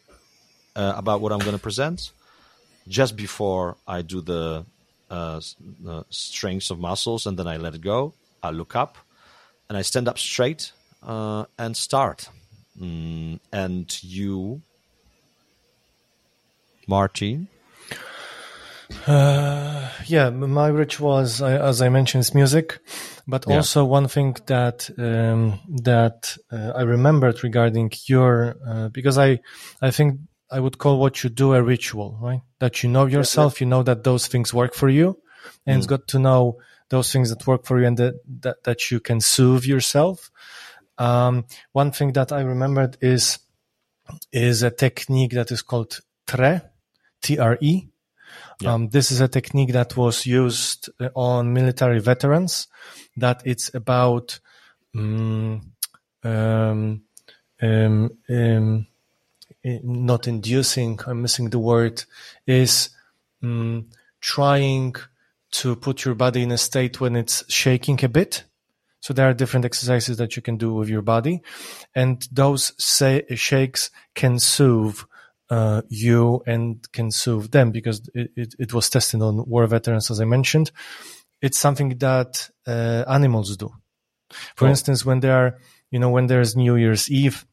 [0.75, 2.11] uh, about what I'm going to present
[2.87, 4.65] just before I do the
[5.09, 5.41] uh,
[5.87, 8.13] uh, strengths of muscles, and then I let it go.
[8.41, 8.97] I look up,
[9.67, 10.71] and I stand up straight
[11.03, 12.29] uh, and start.
[12.79, 14.61] Mm, and you
[16.89, 17.47] Marcin?
[19.07, 22.79] Uh, yeah, my ritual, as I, as I mentioned, is music,
[23.27, 23.57] but Yeah.
[23.57, 29.39] also one thing that um, that uh, I remembered regarding your uh, because I
[29.81, 30.19] I think
[30.51, 32.41] I would call what you do a ritual, right?
[32.59, 35.19] That you know yourself, you know that those things work for you,
[35.65, 36.57] and it's got to know
[36.89, 40.31] those things that work for you and that that, that you can soothe yourself.
[40.97, 43.39] Um, one thing that I remembered is
[44.31, 46.61] is a technique that is called TRE,
[47.21, 47.87] T R E.
[48.65, 52.67] Um, this is a technique that was used uh, on military veterans.
[53.17, 54.39] That it's about
[54.95, 55.61] mm,
[56.23, 57.01] um,
[57.61, 58.87] um, um,
[59.63, 60.99] eh, not inducing.
[61.05, 62.03] I'm missing the word.
[62.45, 62.89] Is
[63.43, 63.85] mm,
[64.21, 64.95] trying
[65.51, 68.43] to put your body in a state when it's shaking a bit.
[69.01, 71.41] So there are different exercises that you can do with your body,
[71.95, 74.99] and those say, shakes can soothe
[75.49, 80.11] uh, you and can soothe them because it, it, it was tested on war veterans,
[80.11, 80.71] as I mentioned.
[81.41, 83.69] It's something that uh, animals do.
[84.55, 84.69] For Oh.
[84.69, 85.57] instance, when there are,
[85.91, 87.45] you know, when there's New Year's Eve,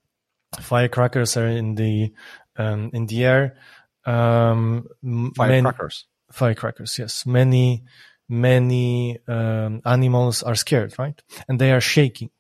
[0.61, 2.13] firecrackers are in the
[2.57, 3.57] um, in the air.
[4.05, 6.07] Um, m- many- Firecrackers.
[6.31, 7.83] firecrackers yes many
[8.29, 12.31] many um, animals are scared right and they are shaking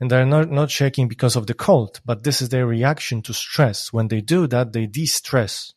[0.00, 3.32] and they're not not shaking because of the cold but this is their reaction to
[3.32, 5.74] stress when they do that they de-stress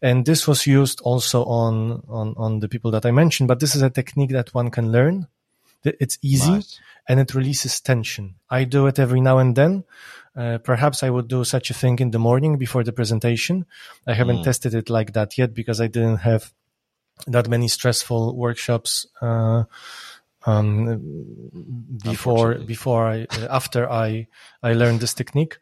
[0.00, 3.74] and this was used also on on on the people that i mentioned but this
[3.74, 5.26] is a technique that one can learn
[5.84, 6.80] it's easy Nice.
[7.08, 8.34] and it releases tension.
[8.50, 9.84] I do it every now and then.
[10.36, 13.66] Uh, perhaps I would do such a thing in the morning before the presentation.
[14.06, 16.52] I haven't tested it like that yet because I didn't have
[17.26, 19.64] that many stressful workshops uh,
[20.46, 24.26] um, before before I uh, after I
[24.62, 25.58] I learned this technique.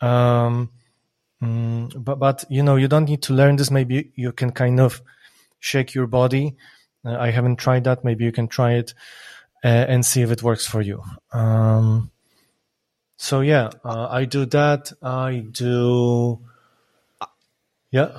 [0.00, 0.70] Um,
[1.42, 3.70] mm, but but you know you don't need to learn this.
[3.70, 5.02] Maybe you can kind of
[5.58, 6.56] shake your body.
[7.04, 8.04] Uh, I haven't tried that.
[8.04, 8.94] Maybe you can try it
[9.64, 11.02] uh, and see if it works for you.
[11.32, 12.10] Um,
[13.16, 14.92] so yeah, uh, I do that.
[15.02, 16.40] I do.
[17.90, 18.18] Yeah,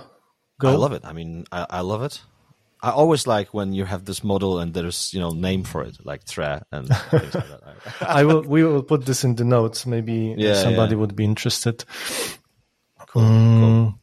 [0.60, 0.70] go.
[0.70, 1.06] I love it.
[1.06, 2.22] I mean, I, I love it.
[2.84, 5.98] I always like when you have this model and there's you know name for it
[6.04, 7.62] like TRE and things like that.
[8.02, 8.42] I will.
[8.42, 9.86] We will put this in the notes.
[9.86, 11.00] Maybe Yeah, somebody yeah.
[11.02, 11.86] would be interested.
[13.08, 13.94] Cool, Mm, cool.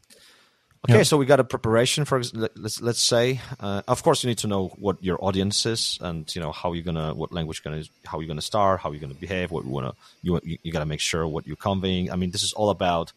[0.87, 1.03] Okay, Yeah.
[1.03, 3.41] so we got a preparation for let- let's let's say.
[3.59, 6.71] Uh, of course, you need to know what your audience is, and you know how
[6.73, 9.71] you're gonna, what language gonna, how you're gonna start, how you're gonna behave, what you
[9.71, 12.11] wanna, you you, you gotta make sure what you're conveying.
[12.11, 13.11] I mean, this is all about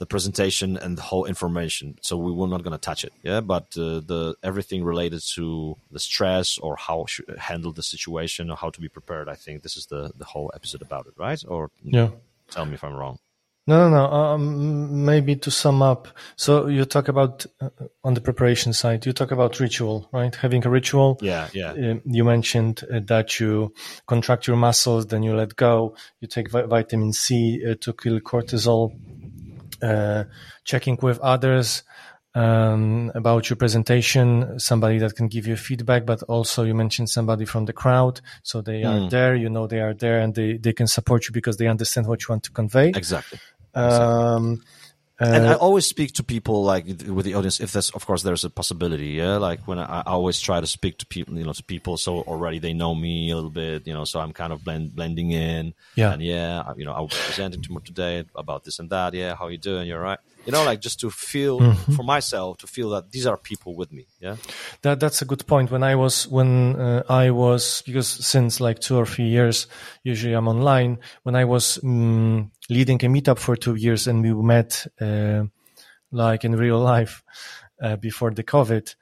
[0.00, 1.98] the presentation and the whole information.
[2.00, 3.40] So we were not gonna touch it, yeah.
[3.40, 8.56] But uh, the everything related to the stress or how should handle the situation or
[8.56, 9.28] how to be prepared.
[9.28, 11.42] I think this is the the whole episode about it, right?
[11.46, 12.08] Or yeah.
[12.50, 13.18] tell me if I'm wrong.
[13.66, 14.04] No, no, no.
[14.12, 16.08] Um, maybe to sum up.
[16.34, 17.68] So you talk about uh,
[18.02, 19.04] on the preparation side.
[19.04, 20.34] You talk about ritual, right?
[20.34, 21.18] Having a ritual.
[21.20, 21.72] Yeah, yeah.
[21.72, 23.72] Um, you mentioned uh, that you
[24.06, 25.94] contract your muscles, then you let go.
[26.20, 28.92] You take vi- vitamin C uh, to kill cortisol.
[29.82, 30.24] Uh,
[30.64, 31.82] checking with others
[32.34, 37.44] um, about your presentation, somebody that can give you feedback, but also you mentioned somebody
[37.44, 39.34] from the crowd, so they are there.
[39.34, 42.22] You know they are there, and they they can support you because they understand what
[42.22, 42.88] you want to convey.
[42.90, 43.38] Exactly.
[43.74, 44.62] Um,
[45.20, 48.22] and uh, I always speak to people like with the audience if there's of course
[48.22, 51.44] there's a possibility yeah like when I, I always try to speak to people you
[51.44, 54.32] know to people so already they know me a little bit you know so I'm
[54.32, 56.12] kind of blend, blending in Yeah.
[56.12, 59.34] and yeah I- you know I was presenting to today about this and that yeah
[59.36, 61.92] how you doing you're right you know like just to feel Mm-hmm.
[61.96, 64.36] for myself to feel that these are people with me yeah
[64.82, 65.70] That that's a good point.
[65.70, 69.66] When I was when uh, I was because since like two or three years,
[70.04, 70.96] usually I'm online.
[71.24, 75.44] When I was um, leading a meetup for two years, and we met uh,
[76.12, 77.22] like in real life
[77.82, 78.94] uh, before the COVID,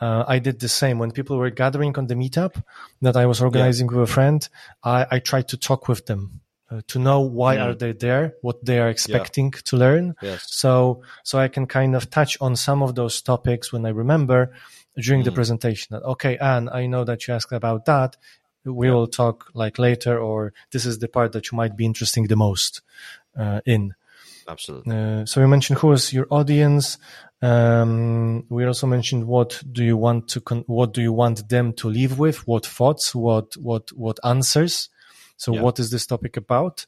[0.00, 0.98] uh, I did the same.
[0.98, 2.62] When people were gathering on the meetup
[3.02, 4.48] that I was organizing with a friend,
[4.82, 6.40] I, I tried to talk with them.
[6.68, 10.46] Uh, to know why are they there, what they are expecting to learn, Yes.
[10.48, 14.52] so so I can kind of touch on some of those topics when I remember
[14.96, 15.88] during the presentation.
[15.94, 18.16] That okay, Anne, I know that you asked about that.
[18.64, 22.26] We will talk like later, or this is the part that you might be interesting
[22.26, 22.82] the most
[23.64, 23.94] in.
[24.48, 26.98] absolutely Uh, so you mentioned who is your audience.
[27.42, 31.72] Um, we also mentioned what do you want to con- what do you want them
[31.74, 32.46] to leave with?
[32.46, 33.14] What thoughts?
[33.14, 34.88] What what what answers?
[35.36, 35.62] So Yeah.
[35.62, 36.86] what is this topic about?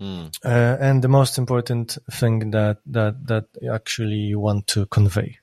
[0.00, 0.32] Mm.
[0.44, 0.48] uh,
[0.80, 5.38] and the most important thing that that that actually you want to convey.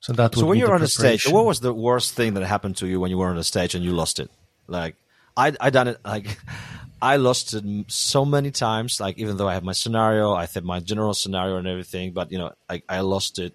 [0.00, 2.44] So that so when you're the on the stage what was the worst thing that
[2.44, 4.28] happened to you when you were on the stage and you lost it
[4.66, 4.96] like
[5.36, 6.26] i i done it like
[7.02, 10.64] i lost it so many times like even though i have my scenario i have
[10.74, 13.52] my general scenario and everything but you know i, I lost it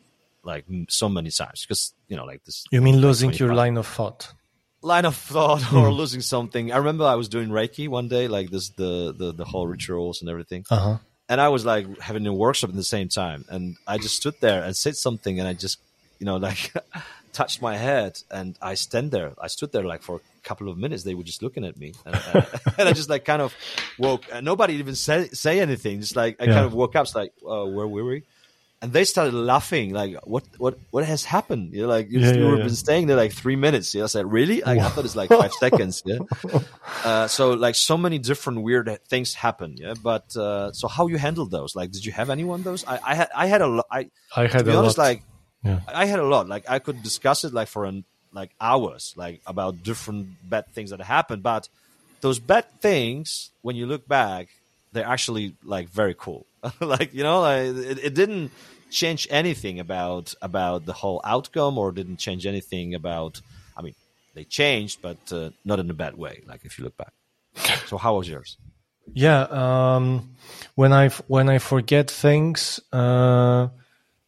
[0.51, 3.57] like so many times because you know like this You mean losing your 25.
[3.63, 4.21] line of thought?
[4.93, 6.71] line of thought or losing something.
[6.71, 8.91] I remember I was doing Reiki one day, like this the
[9.21, 10.61] the, the whole rituals and everything.
[10.69, 10.97] Uh huh.
[11.31, 14.35] and I was like having a workshop at the same time, and I just stood
[14.39, 15.77] there and said something, and I just,
[16.19, 16.61] you know, like
[17.37, 19.29] touched my head, and I stand there.
[19.45, 21.03] I stood there like for a couple of minutes.
[21.03, 22.37] They were just looking at me, and, and,
[22.79, 23.51] and I just like kind of
[23.97, 24.23] woke.
[24.33, 26.01] And nobody even say say anything.
[26.01, 26.53] Just like I Yeah.
[26.55, 28.23] kind of woke up, it's like, uh, where were we?
[28.81, 32.33] And they started laughing, like, "What, what, what has happened?" You know, like you Yeah,
[32.37, 33.87] yeah, were been staying there like three minutes.
[33.95, 36.03] Yeah, I said, "Really?" Like, I thought it's like five seconds.
[36.05, 36.19] Yeah,
[37.03, 39.75] uh, so like so many different weird things happen.
[39.77, 41.75] Yeah, but uh, so how you handled those?
[41.75, 42.83] Like, did you have anyone those?
[42.85, 43.85] I, I had I had a lot.
[43.91, 45.03] I I had to be a honest, lot.
[45.07, 45.23] like
[45.63, 45.81] Yeah.
[45.87, 46.47] I had a lot.
[46.47, 50.91] Like I could discuss it like for an like hours, like about different bad things
[50.91, 51.43] that happened.
[51.43, 51.69] But
[52.21, 54.49] those bad things, when you look back,
[54.93, 56.45] they're actually like very cool.
[56.79, 58.51] like you know, like, it, it didn't
[58.89, 63.41] change anything about about the whole outcome, or didn't change anything about.
[63.75, 63.95] I mean,
[64.33, 66.43] they changed, but uh, not in a bad way.
[66.45, 67.13] Like if you look back.
[67.87, 68.57] So how was yours?
[69.13, 70.35] Yeah, um,
[70.75, 73.69] when I when I forget things, uh,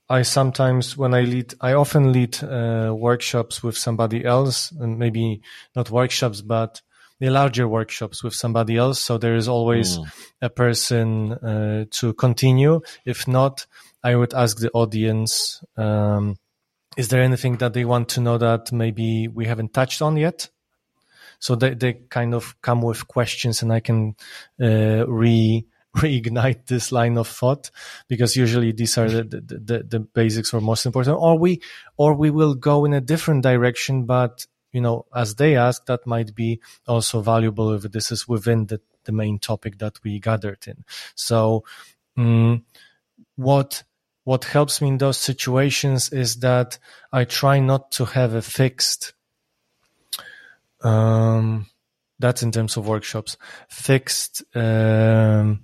[0.09, 5.41] I sometimes when I lead, I often lead uh, workshops with somebody else, and maybe
[5.75, 6.81] not workshops, but
[7.19, 8.99] the larger workshops with somebody else.
[9.01, 9.99] So there is always
[10.41, 12.81] a person uh, to continue.
[13.05, 13.67] If not,
[14.03, 15.63] I would ask the audience.
[15.77, 16.37] Um,
[16.97, 20.49] is there anything that they want to know that maybe we haven't touched on yet?
[21.39, 24.15] so they, they kind of come with questions and i can
[24.61, 25.65] uh, re
[25.97, 27.71] reignite this line of thought
[28.07, 31.61] because usually these are the, the, the, the basics or most important or we
[31.97, 36.05] or we will go in a different direction but you know as they ask that
[36.05, 40.67] might be also valuable if this is within the, the main topic that we gathered
[40.67, 40.83] in
[41.15, 41.63] so
[42.17, 42.61] mm,
[43.35, 43.83] what
[44.25, 46.77] what helps me in those situations is that
[47.11, 49.13] i try not to have a fixed
[50.81, 51.65] um,
[52.19, 53.37] that's in terms of workshops.
[53.69, 55.63] Fixed um,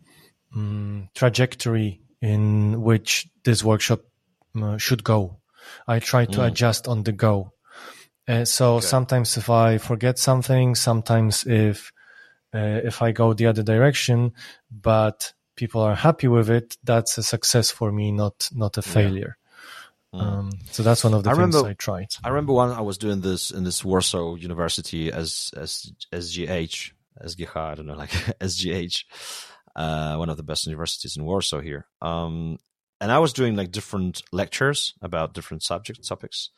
[0.55, 4.01] mm, trajectory in which this workshop
[4.61, 5.37] uh, should go.
[5.87, 7.51] I try to adjust on the go.
[8.27, 11.91] Uh, so sometimes if I forget something, sometimes if
[12.53, 14.31] uh, if I go the other direction,
[14.71, 19.37] but people are happy with it, that's a success for me, not not a failure.
[20.13, 22.07] Um, so that's one of the I things remember- I tried.
[22.23, 26.91] I remember when I was doing this in this Warsaw University as as SGH,
[27.23, 29.03] SGH, I don't know, like SGH,
[29.76, 31.86] uh, one of the best universities in Warsaw here.
[32.01, 32.57] Um,
[33.01, 36.49] and I was doing like different lectures about different subject topics.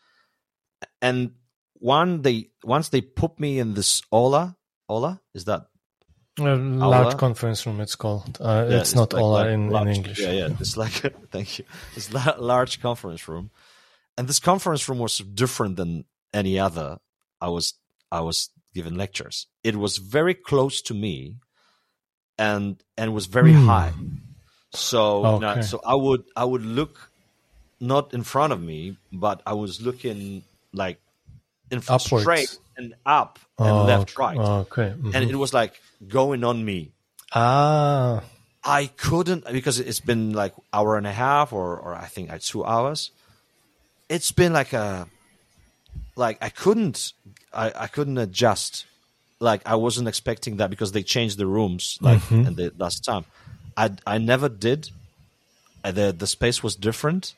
[1.01, 1.31] And
[1.79, 4.55] one they once they put me in this Ola,
[4.89, 5.67] Ola is that
[6.39, 8.37] A large conference room, it's called.
[8.39, 10.19] Uh, Yeah, it's, not like- all like in, in English.
[10.19, 10.49] Yeah, yeah.
[10.59, 10.91] It's like
[11.31, 11.65] thank you.
[11.95, 13.49] It's la- large conference room,
[14.17, 16.97] and this conference room was different than any other.
[17.41, 17.73] I was
[18.11, 19.47] I was given lectures.
[19.63, 21.37] It was very close to me,
[22.37, 23.67] and and was very Hmm.
[23.67, 23.93] high.
[24.73, 25.61] So now- Okay.
[25.61, 27.09] so I would I would look
[27.79, 30.99] not in front of me, but I was looking like
[31.71, 32.23] in front, Upwards.
[32.23, 34.93] straight and up and Oh, left right, Okay.
[34.97, 35.13] mhm.
[35.15, 36.91] and it was like going on me.
[37.33, 38.21] ah,
[38.63, 42.41] I couldn't because it's been like hour and a half or or I think like
[42.41, 43.11] two hours.
[44.09, 45.07] It's been like a
[46.15, 47.13] like I couldn't
[47.53, 48.85] I, I couldn't adjust.
[49.39, 52.47] Like I wasn't expecting that because they changed the rooms like Mm-hmm.
[52.47, 53.25] and the last time.
[53.75, 54.89] I I never did.
[55.83, 57.35] Uh, The the space was different.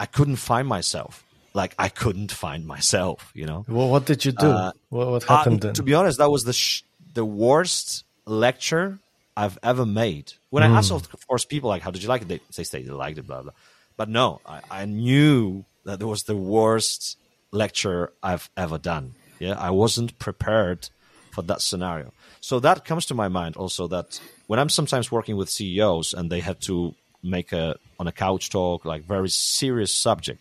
[0.00, 1.24] I couldn't find myself.
[1.54, 3.64] Like I couldn't find myself, you know.
[3.68, 4.46] well, what did you do?
[4.46, 5.74] Uh, what, what Uh, happened then?
[5.74, 6.82] To be honest, that was the sh-
[7.14, 8.98] the worst lecture
[9.36, 10.32] I've ever made.
[10.50, 12.82] When I asked, of course, people like, "How did you like it?" They, they say
[12.82, 13.52] they liked it, blah blah.
[13.96, 17.18] But no, I, I knew that it was the worst
[17.50, 19.14] lecture I've ever done.
[19.40, 20.90] Yeah, I wasn't prepared
[21.38, 22.12] for that scenario.
[22.40, 26.30] So that comes to my mind also that when I'm sometimes working with CEOs and
[26.32, 30.40] they have to make a on a couch talk like very serious subject.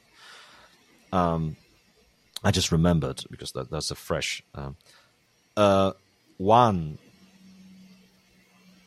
[1.12, 1.56] Um,
[2.44, 4.42] I just remembered because that, that's a fresh.
[4.56, 4.76] Um,
[5.56, 5.92] uh,
[6.38, 6.98] one,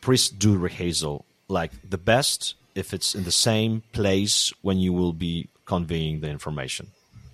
[0.01, 5.13] please do rehearsal like the best if it's in the same place when you will
[5.13, 6.87] be conveying the information,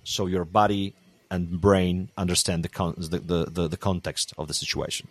[0.03, 0.93] so your body
[1.29, 5.07] and brain understand the con- the, the, the, the context of the situation.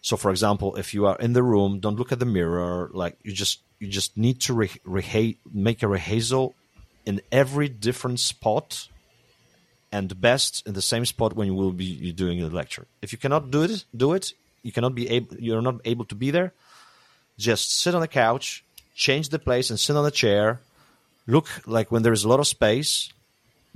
[0.00, 2.90] So, for example, if you are in the room, don't look at the mirror.
[2.92, 6.54] Like you just you just need to re- make a rehearsal
[7.04, 8.88] in every different spot
[9.90, 12.86] and best in the same spot when you will be doing the lecture.
[13.02, 14.32] If you cannot do it, do it.
[14.62, 15.36] You cannot be able.
[15.38, 16.52] You're not able to be there.
[17.38, 18.64] Just sit on the couch,
[18.94, 20.60] change the place, and sit on the chair.
[21.26, 23.12] Look like when there is a lot of space,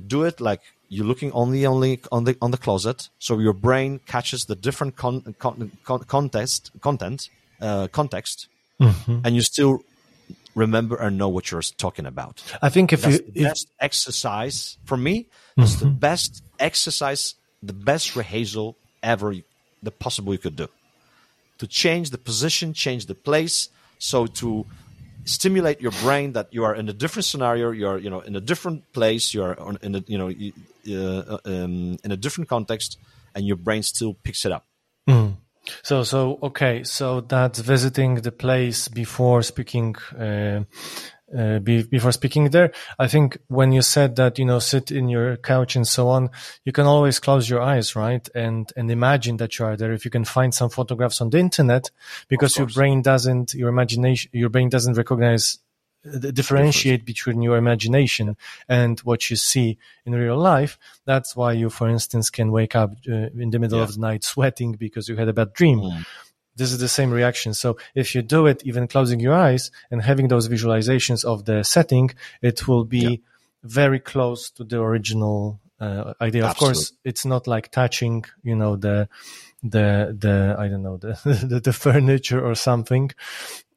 [0.04, 0.62] do it like
[0.92, 4.94] you're looking only only on the on the closet, so your brain catches the different
[4.96, 7.30] con, con, con, context content
[7.60, 8.48] uh, context,
[9.24, 9.78] and you still
[10.54, 12.42] remember and know what you're talking about.
[12.60, 15.28] I think if That's you the if, best exercise for me.
[15.56, 19.34] It's the best exercise, the best rehearsal ever,
[19.82, 20.68] the possible you could do.
[21.58, 23.68] To change the position, change the place,
[23.98, 24.66] so to
[25.24, 28.36] stimulate your brain that you are in a different scenario, you are you know in
[28.36, 32.98] a different place, you are in a you know uh, um, in a different context,
[33.34, 34.66] and your brain still picks it up.
[35.82, 40.64] So, so okay, so that's visiting the place before speaking, uh,
[41.36, 42.72] uh, be, before speaking there.
[42.98, 46.30] I think when you said that, you know, sit in your couch and so on,
[46.64, 48.28] you can always close your eyes, right?
[48.34, 49.92] And, and imagine that you are there.
[49.92, 51.90] If you can find some photographs on the internet,
[52.28, 55.58] because your brain doesn't, your imagination, your brain doesn't recognize
[56.32, 58.36] differentiate between your imagination
[58.68, 60.76] and what you see in real life.
[61.04, 63.84] That's why you, for instance, can wake up uh, in the middle Yeah.
[63.84, 65.80] of the night sweating because you had a bad dream.
[66.56, 67.54] This is the same reaction.
[67.54, 71.62] So if you do it, even closing your eyes and having those visualizations of the
[71.62, 72.10] setting,
[72.42, 73.16] it will be Yeah.
[73.64, 76.46] very close to the original uh, idea.
[76.46, 79.08] Of course, it's not like touching, you know, the,
[79.62, 83.10] the, the, I don't know, the, the, the furniture or something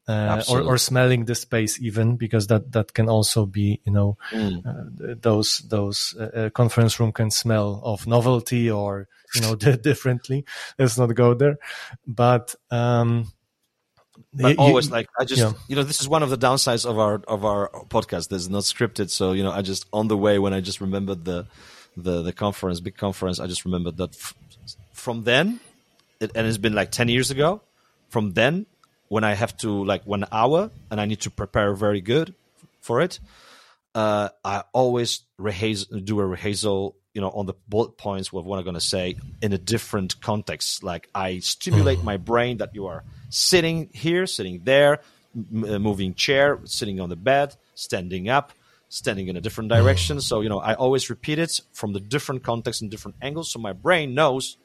[0.08, 4.18] uh, or, or smelling the space even because that that can also be you know
[4.32, 4.66] Mm.
[4.66, 9.56] uh, those those uh, uh, conference room can smell of novelty or you know
[9.90, 10.46] differently
[10.78, 11.58] let's not go there
[12.06, 13.32] but um
[14.34, 15.54] but you- always like I just yeah.
[15.68, 18.30] you know this is one of the downsides of our of our podcast.
[18.30, 20.80] This is not scripted, so you know I just on the way when I just
[20.82, 21.48] remembered the
[21.98, 23.40] the the conference, big conference.
[23.40, 24.34] I just remembered that f-
[24.94, 25.60] from then,
[26.20, 27.62] it, and it's been like ten years ago.
[28.10, 28.66] From then,
[29.08, 32.34] when I have to like one hour and I need to prepare very good
[32.82, 33.20] for it,
[33.94, 38.58] uh, I always rehearse, do a rehearsal, you know, on the bullet points of what
[38.58, 40.84] I'm going to say in a different context.
[40.84, 45.00] Like I stimulate my brain that you are sitting here, sitting there,
[45.36, 48.52] m- uh, moving chair, sitting on the bed, standing up,
[48.90, 50.20] standing in a different direction.
[50.20, 53.52] So, you know, I always repeat it from the different context and different angles.
[53.52, 54.58] So my brain knows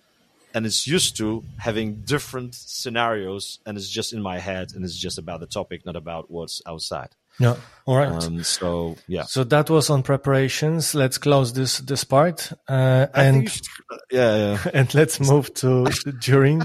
[0.54, 4.96] and is used to having different scenarios and it's just in my head and it's
[4.96, 7.10] just about the topic, not about what's outside.
[7.40, 9.24] Yeah all right Um, so yeah.
[9.24, 13.66] so that was on preparations let's close this this part uh, and should,
[14.12, 14.58] yeah, yeah.
[14.74, 15.84] and let's move to
[16.20, 16.62] during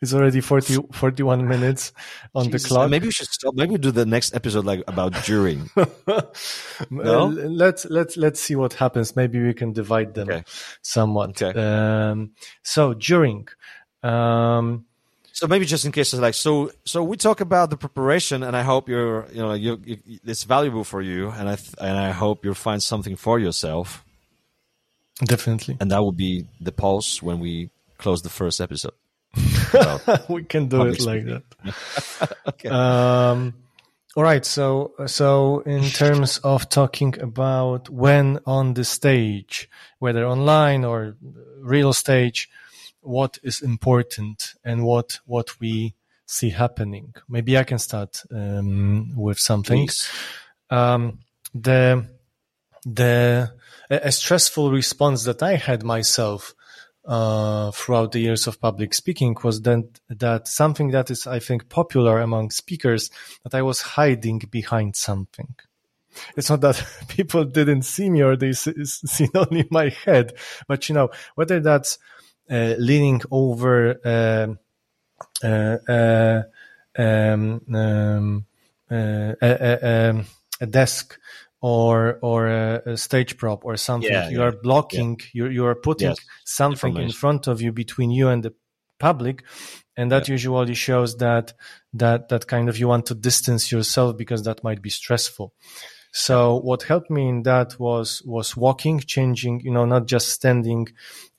[0.00, 1.92] it's already 40 41 minutes
[2.34, 3.54] on Jesus, the clock Maybe we should stop.
[3.54, 5.70] Maybe we do the next episode like about during.
[6.90, 9.16] Uh, let's let's let's see what happens.
[9.16, 10.42] Maybe we can divide them Okay.
[10.82, 11.40] somewhat.
[11.42, 11.58] Okay.
[11.58, 13.48] Um, so during,
[14.02, 14.84] um,
[15.36, 16.70] so maybe just in case, like so.
[16.86, 20.44] So we talk about the preparation, and I hope you're, you know, you, you it's
[20.44, 24.02] valuable for you, and I th- and I hope you'll find something for yourself,
[25.22, 27.68] definitely and that will be the pulse when we
[27.98, 28.94] close the first episode.
[30.30, 31.42] we can do it like that.
[32.48, 32.70] Okay.
[32.70, 33.52] Um,
[34.16, 34.46] all right.
[34.46, 39.68] So so in terms of talking about when on the stage,
[39.98, 41.14] whether online or
[41.60, 42.48] real stage,
[43.06, 45.94] what is important and what what we
[46.26, 47.14] see happening.
[47.28, 49.88] Maybe I can start um, with something.
[50.70, 51.20] Um,
[51.54, 52.06] the
[52.84, 53.52] the
[53.90, 56.54] a stressful response that I had myself
[57.04, 61.68] uh, throughout the years of public speaking was that that something that is I think
[61.68, 63.10] popular among speakers
[63.44, 65.54] that I was hiding behind something.
[66.36, 70.32] It's not that people didn't see me or they see, s- seen only my head,
[70.66, 71.98] but you know whether that's
[72.50, 74.00] leaning over.
[74.04, 74.58] um
[75.42, 76.42] uh, uh,
[76.98, 78.46] um, um,
[78.90, 80.24] uh, a, a, um,
[80.60, 81.18] a desk
[81.60, 84.12] or or a, a stage prop or something.
[84.12, 85.20] Yeah, you yeah, are blocking.
[85.32, 88.54] You you are putting Yes, something in front of you between you and the
[88.98, 89.44] public,
[89.96, 91.54] and that usually shows that
[91.94, 95.52] that that kind of you want to distance yourself because that might be stressful.
[96.12, 100.88] So what helped me in that was was walking, changing, you know, not just standing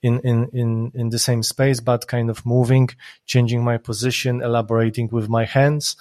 [0.07, 2.89] in in in in the same space, but kind of moving,
[3.25, 5.95] changing my position, elaborating with my hands.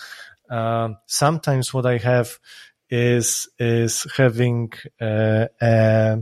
[0.50, 2.38] Um, sometimes what I have
[2.88, 6.18] is is having uh, a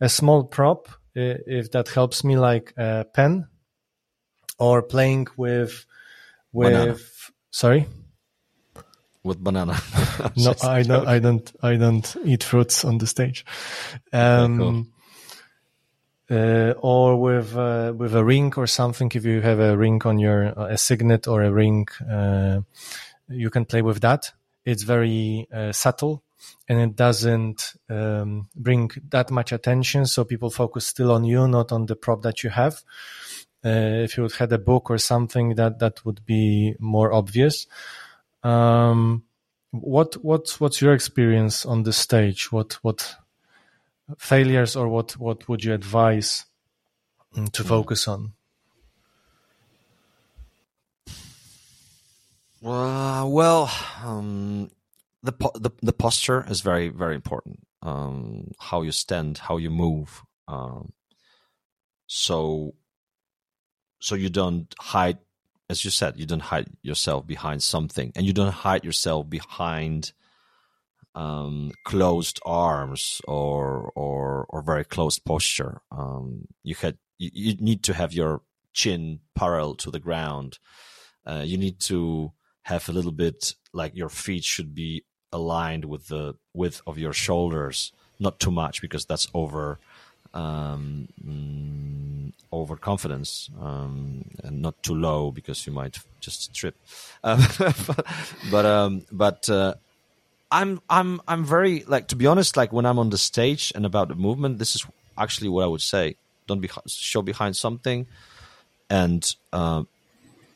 [0.00, 3.46] a small prop, if that helps me, like a pen,
[4.58, 5.86] or playing with
[6.52, 6.72] with.
[6.72, 6.96] Banana.
[7.50, 7.86] Sorry.
[9.22, 9.76] with banana.
[10.36, 11.06] No, I don't.
[11.06, 11.52] I don't.
[11.62, 13.44] I don't eat fruits on the stage.
[14.12, 14.92] Um,
[16.30, 19.10] uh, or with uh, with a ring or something.
[19.14, 22.60] If you have a ring on your a signet or a ring, uh,
[23.28, 24.32] you can play with that.
[24.64, 26.22] It's very uh, subtle.
[26.68, 30.06] and it doesn't um, bring that much attention.
[30.06, 32.82] So people focus still on you, not on the prop that you have.
[33.64, 37.66] Uh, if you had a book or something that that would be more obvious.
[38.42, 39.24] Um,
[39.70, 42.52] what what's what's your experience on the stage?
[42.52, 43.16] What what
[44.18, 46.44] failures or what what would you advise
[47.34, 47.68] mm, to hmm.
[47.68, 48.32] focus on?
[52.64, 53.70] Uh, well,
[54.02, 54.70] um,
[55.22, 57.60] the, po- the the posture is very very important.
[57.82, 60.22] Um, how you stand, how you move.
[60.48, 60.92] Um,
[62.06, 62.74] so
[64.00, 65.18] so you don't hide,
[65.68, 70.12] as you said, you don't hide yourself behind something, and you don't hide yourself behind
[71.14, 75.80] um, closed arms or or or very closed posture.
[75.90, 78.42] Um, you had you, you, need to have your
[78.72, 80.58] chin parallel to the ground.
[81.26, 86.08] Uh, you need to have a little bit like your feet should be aligned with
[86.08, 89.78] the width of your shoulders, not too much because that's over
[90.32, 96.76] um, mm, overconfidence um, and not too low because you might just trip.
[97.22, 97.44] Uh,
[98.50, 99.74] but um, but uh,
[100.54, 102.56] I'm I'm I'm very like to be honest.
[102.56, 104.86] Like when I'm on the stage and about the movement, this is
[105.18, 106.14] actually what I would say.
[106.46, 108.06] Don't be show behind something,
[108.88, 109.82] and uh,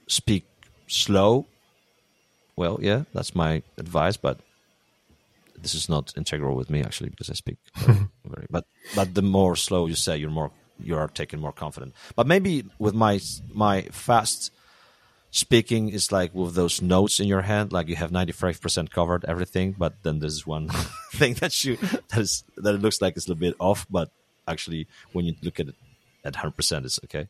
[0.06, 0.44] speak
[0.86, 1.46] slow.
[2.54, 4.38] Well, yeah, that's my advice, but
[5.60, 9.22] this is not integral with me actually because I speak very, very, but but the
[9.22, 11.92] more slow you say, you're more you are taken more confident.
[12.14, 13.20] But maybe with my
[13.52, 14.52] my fast
[15.30, 18.90] speaking is like with those notes in your hand, like you have ninety five percent
[18.90, 20.68] covered everything, but then there's one
[21.12, 21.76] thing that you
[22.08, 24.10] that is that it looks like it's a little bit off, but
[24.46, 25.74] actually when you look at it
[26.24, 27.28] at hundred percent, it's okay.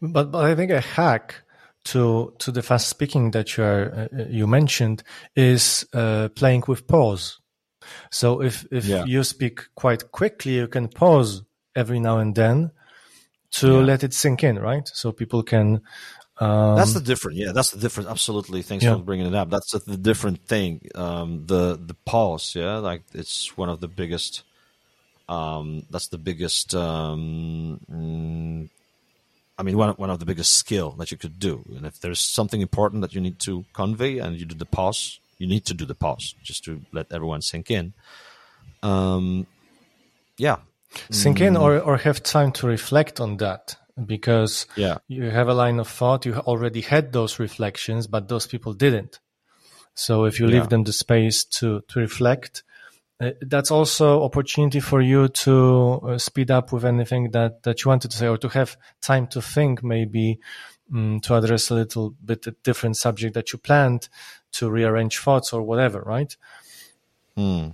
[0.00, 1.42] But but I think a hack
[1.84, 5.02] to to the fast speaking that you are uh, you mentioned
[5.34, 7.40] is uh, playing with pause
[8.10, 9.04] so if if yeah.
[9.04, 11.42] you speak quite quickly, you can pause
[11.74, 12.70] every now and then
[13.52, 13.80] to yeah.
[13.80, 14.88] let it sink in, right?
[14.88, 15.82] So people can.
[16.38, 17.36] Um, that's the different.
[17.38, 18.08] Yeah, that's the different.
[18.08, 18.62] Absolutely.
[18.62, 18.94] Thanks yeah.
[18.94, 19.50] for bringing it up.
[19.50, 20.88] That's the different thing.
[20.94, 22.54] Um, the the pause.
[22.54, 24.42] Yeah, like it's one of the biggest.
[25.28, 26.74] Um, that's the biggest.
[26.74, 28.68] Um, mm,
[29.58, 31.64] I mean, one one of the biggest skill that you could do.
[31.76, 35.20] And if there's something important that you need to convey, and you do the pause,
[35.38, 37.92] you need to do the pause just to let everyone sink in.
[38.82, 39.46] Um,
[40.38, 40.56] yeah,
[41.10, 44.98] sink in or or have time to reflect on that because yeah.
[45.08, 46.26] you have a line of thought.
[46.26, 49.20] You already had those reflections, but those people didn't.
[49.94, 50.60] So if you yeah.
[50.60, 52.62] leave them the space to to reflect,
[53.20, 57.88] uh, that's also opportunity for you to uh, speed up with anything that that you
[57.90, 60.40] wanted to say or to have time to think maybe
[60.92, 64.08] um, to address a little bit a different subject that you planned
[64.52, 66.36] to rearrange thoughts or whatever, right?
[67.36, 67.68] Hmm.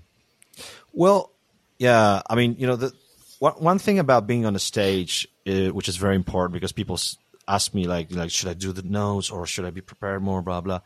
[0.92, 1.32] Well,
[1.78, 2.22] yeah.
[2.28, 2.92] I mean, you know, the
[3.38, 6.98] one one thing about being on a stage, which is very important, because people
[7.46, 10.42] ask me like, like, should I do the notes or should I be prepared more,
[10.42, 10.80] blah blah.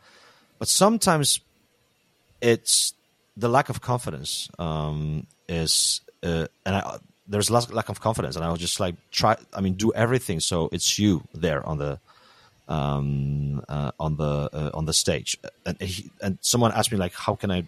[0.59, 1.41] But sometimes
[2.41, 2.93] it's
[3.35, 6.97] the lack of confidence um, is, uh, and I,
[7.27, 9.35] there's lack of confidence, and I will just like try.
[9.53, 11.99] I mean, do everything so it's you there on the
[12.67, 15.37] um, uh, on the uh, on the stage.
[15.65, 17.67] And he, and someone asked me like, how can I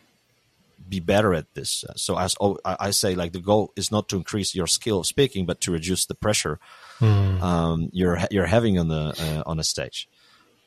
[0.88, 1.84] be better at this?
[1.96, 5.08] So as oh, I say, like the goal is not to increase your skill of
[5.08, 6.60] speaking, but to reduce the pressure
[7.00, 7.42] mm.
[7.42, 10.08] um, you're you're having on the uh, on a stage.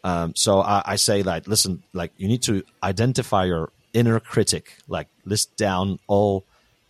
[0.04, 4.76] Um, so I, I, say like, listen, like you need to identify your inner critic,
[4.86, 6.44] like list down all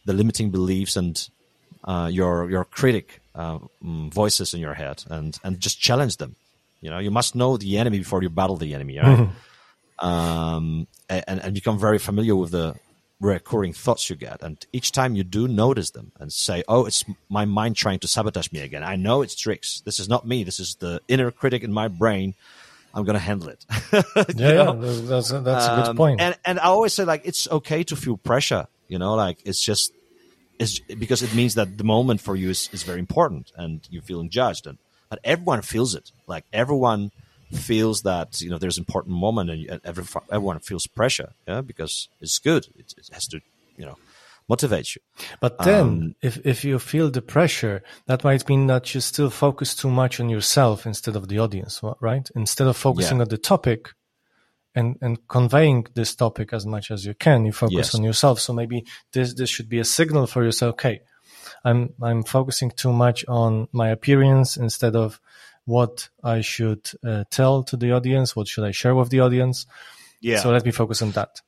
[0.05, 1.29] the limiting beliefs and
[1.85, 6.37] uh, your your critic uh, mm, voices in your head, and and just challenge them
[6.81, 9.19] you know, you must know the enemy before you battle the enemy, right?
[9.19, 9.33] Mm-hmm.
[10.01, 12.77] Um, and, and become very familiar with the
[13.21, 14.43] recurring thoughts you get.
[14.43, 18.09] And each time you do, notice them and say, oh, it's my mind trying to
[18.09, 18.83] sabotage me again.
[18.83, 19.81] I know it's tricks.
[19.85, 20.45] This is not me.
[20.45, 22.35] This is the inner critic in my brain.
[22.95, 23.65] I'm going to handle it.
[24.37, 26.21] yeah, yeah, that's, a, that's um, a good um, point.
[26.21, 29.63] And, and I always say, like, it's okay to feel pressure, you know, like it's
[29.63, 29.93] just,
[30.59, 34.03] it's because it means that the moment for you is, is very important and you're
[34.03, 34.67] feeling judged.
[34.67, 36.11] And but everyone feels it.
[36.27, 37.11] Like everyone
[37.53, 41.33] feels that you know there's an important moment, and every, everyone feels pressure.
[41.47, 42.67] Yeah, because it's good.
[42.77, 43.41] It, it has to
[43.77, 43.97] you know
[44.49, 45.03] motivate you.
[45.41, 49.31] But then, um, if if you feel the pressure, that might mean that you still
[49.31, 52.29] focus too much on yourself instead of the audience, right?
[52.35, 53.23] Instead of focusing yeah.
[53.23, 53.91] on the topic
[54.75, 57.95] and and conveying this topic as much as you can, you focus yes.
[57.95, 58.41] on yourself.
[58.41, 60.75] So maybe this this should be a signal for yourself.
[60.75, 61.01] Okay,
[61.65, 65.21] I'm I'm focusing too much on my appearance instead of
[65.69, 68.35] what I should uh, tell to the audience.
[68.35, 69.67] What should I share with the audience?
[70.21, 70.41] Yeah.
[70.41, 71.43] So let me focus on that.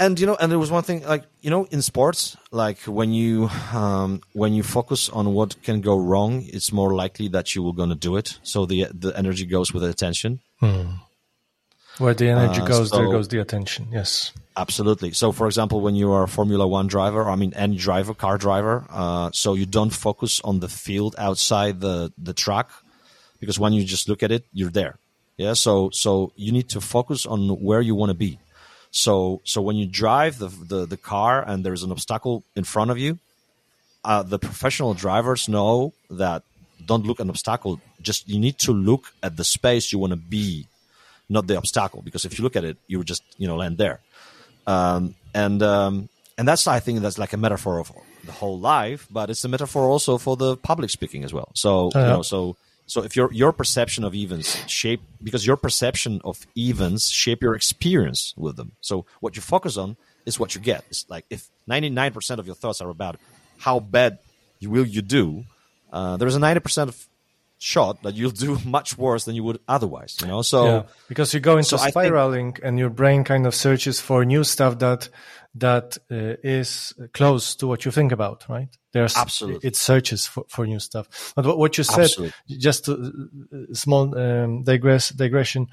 [0.00, 3.12] and you know, and there was one thing like you know in sports, like when
[3.12, 7.62] you um, when you focus on what can go wrong, it's more likely that you
[7.64, 8.38] will going to do it.
[8.42, 10.40] So the the energy goes with the attention.
[11.98, 13.88] Where the energy Uh, goes, there goes the attention.
[13.92, 14.32] Yes.
[14.56, 15.12] Absolutely.
[15.12, 18.38] So, for example, when you are a Formula One driver, I mean, any driver, car
[18.38, 22.68] driver, uh, so you don't focus on the field outside the, the track
[23.40, 24.96] because when you just look at it, you're there.
[25.36, 25.54] Yeah.
[25.54, 28.38] So, so you need to focus on where you want to be.
[28.90, 32.90] So, so when you drive the, the, the car and there's an obstacle in front
[32.90, 33.18] of you,
[34.04, 36.42] uh, the professional drivers know that
[36.84, 37.80] don't look at an obstacle.
[38.02, 40.66] Just you need to look at the space you want to be,
[41.28, 42.02] not the obstacle.
[42.02, 44.00] Because if you look at it, you just you know land there
[44.66, 47.92] um, and um, and that's I think that's like a metaphor of
[48.24, 51.50] the whole life, but it's a metaphor also for the public speaking as well.
[51.54, 52.56] So you know, so
[52.90, 57.54] so if your your perception of events shape because your perception of events shape your
[57.54, 58.72] experience with them.
[58.80, 60.84] So what you focus on is what you get.
[60.90, 63.16] It's like if ninety nine percent of your thoughts are about
[63.58, 64.18] how bad
[64.58, 65.44] you will you do,
[65.92, 67.06] uh, there is a ninety percent of
[67.58, 70.16] shot that you'll do much worse than you would otherwise.
[70.20, 70.64] You know, so.
[70.64, 74.00] yeah, because you go into so I think- spiraling, and your brain kind of searches
[74.00, 75.08] for new stuff that
[75.54, 78.68] that uh, is close to what you think about, right?
[78.92, 79.68] There's Absolutely.
[79.68, 81.32] it searches for, for new stuff.
[81.34, 82.56] But what, what you said, Absolutely.
[82.58, 83.12] just a
[83.72, 85.68] small um, digress digression,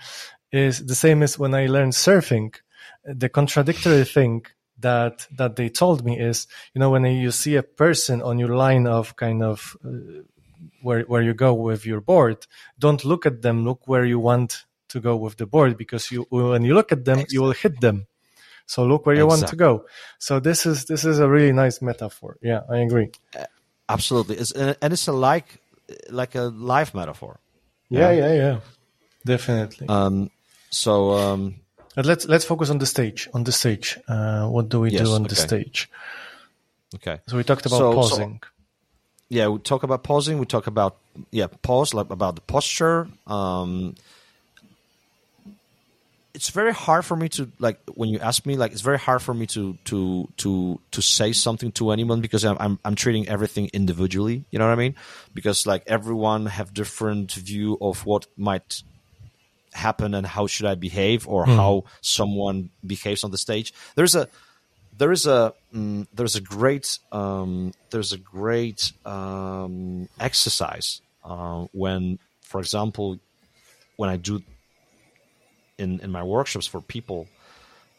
[0.51, 2.55] is the same as when I learned surfing.
[3.03, 4.45] The contradictory thing
[4.80, 8.55] that that they told me is, you know, when you see a person on your
[8.55, 10.23] line of kind of uh,
[10.82, 12.45] where where you go with your board,
[12.80, 13.65] don't look at them.
[13.65, 17.05] Look where you want to go with the board because you when you look at
[17.05, 18.07] them, you will hit them.
[18.68, 19.86] So look where you want to go.
[20.20, 22.38] So this is this is a really nice metaphor.
[22.41, 23.09] Yeah, I agree.
[23.89, 25.59] Absolutely, it's, and and it's a like
[26.09, 27.39] like a life metaphor.
[27.89, 28.59] Yeah, yeah, yeah,
[29.26, 29.88] definitely.
[29.88, 30.30] Um,
[30.70, 31.55] so um,
[31.95, 33.30] but let's let's focus on the stage.
[33.34, 35.89] On the stage, uh, what do we Yes, do on the stage?
[36.95, 38.41] okay, So we talked about So- so- pausing.
[39.30, 40.39] yeah, we talk about pausing.
[40.39, 40.97] We talk about
[41.32, 43.07] yeah, pause like about the posture.
[43.28, 43.95] Um,
[46.38, 49.23] it's very hard for me to like when you ask me like it's very hard
[49.23, 53.27] for me to to to to say something to anyone because I'm I'm, I'm treating
[53.27, 54.45] everything individually.
[54.51, 54.95] You know what I mean?
[55.33, 58.83] Because like everyone have different view of what might
[59.73, 63.73] happen and how should I behave or how someone behaves on the stage.
[63.95, 64.29] There's a
[64.95, 72.19] there is a mm, there's a great um, there's a great um, exercise uh, when,
[72.41, 73.17] for example,
[73.95, 74.43] when I do
[75.78, 77.28] in in my workshops for people,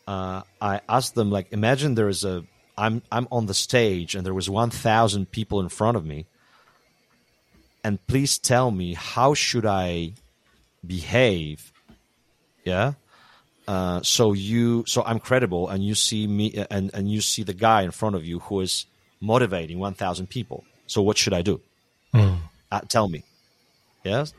[0.07, 2.45] uh, I ask them like, imagine there is a
[2.77, 6.27] I'm I'm on the stage and there was one thousand people in front of me,
[7.85, 10.13] and please tell me how should I
[10.87, 11.73] behave,
[12.65, 12.95] yeah.
[13.67, 17.53] Uh, so you so I'm credible and you see me and and you see the
[17.53, 18.87] guy in front of you who is
[19.21, 20.65] motivating 1000 people.
[20.87, 21.61] So what should I do?
[22.15, 23.25] Uh, tell me.
[24.05, 24.33] Yes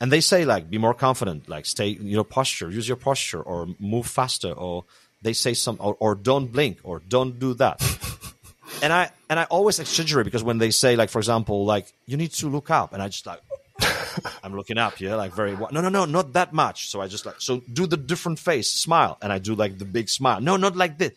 [0.00, 3.42] and they say like be more confident like stay you know posture use your posture
[3.42, 4.84] or move faster or
[5.22, 7.80] they say some or, or don't blink or don't do that
[8.82, 12.16] and I and I always exaggerate because when they say like for example like you
[12.16, 13.40] need to look up and I just like
[14.42, 16.88] I'm looking up, yeah, like very no, no, no, not that much.
[16.88, 19.84] So I just like so do the different face, smile, and I do like the
[19.84, 20.40] big smile.
[20.40, 21.12] No, not like this,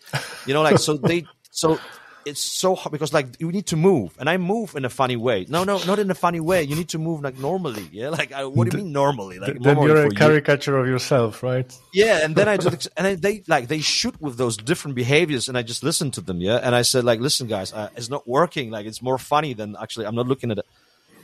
[0.45, 1.79] you know, like so they so
[2.25, 5.15] it's so hard because like you need to move, and I move in a funny
[5.15, 5.45] way.
[5.49, 6.63] No, no, not in a funny way.
[6.63, 8.09] You need to move like normally, yeah.
[8.21, 9.39] Like I, what do you mean normally?
[9.39, 10.17] Like then normally you're a for you.
[10.17, 11.73] caricature of yourself, right?
[11.93, 14.95] Yeah, and then I do, the, and then they like they shoot with those different
[14.95, 16.41] behaviors, and I just listen to them.
[16.41, 18.69] Yeah, and I said like, listen, guys, uh, it's not working.
[18.69, 20.05] Like it's more funny than actually.
[20.05, 20.65] I'm not looking at it.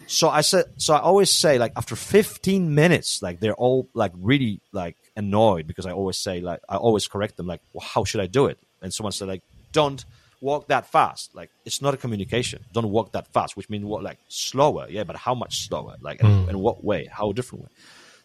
[0.08, 4.14] So I said, so I always say like after 15 minutes, like they're all like
[4.16, 8.06] really like annoyed because I always say like I always correct them like, well, how
[8.06, 8.58] should I do it?
[8.82, 9.44] And someone said like,
[9.74, 10.04] don't
[10.42, 11.36] walk that fast.
[11.36, 12.64] Like it's not a communication.
[12.74, 14.88] Don't walk that fast, which means what like slower.
[14.90, 15.96] Yeah, but how much slower?
[16.02, 16.60] Like in, in mm.
[16.60, 17.08] what way?
[17.12, 17.70] How different way?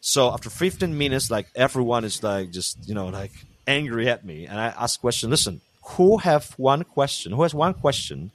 [0.01, 3.33] So after 15 minutes, like everyone is like just you know like
[3.67, 5.31] angry at me, and I ask question.
[5.31, 7.33] Listen, who have one question?
[7.33, 8.33] Who has one question,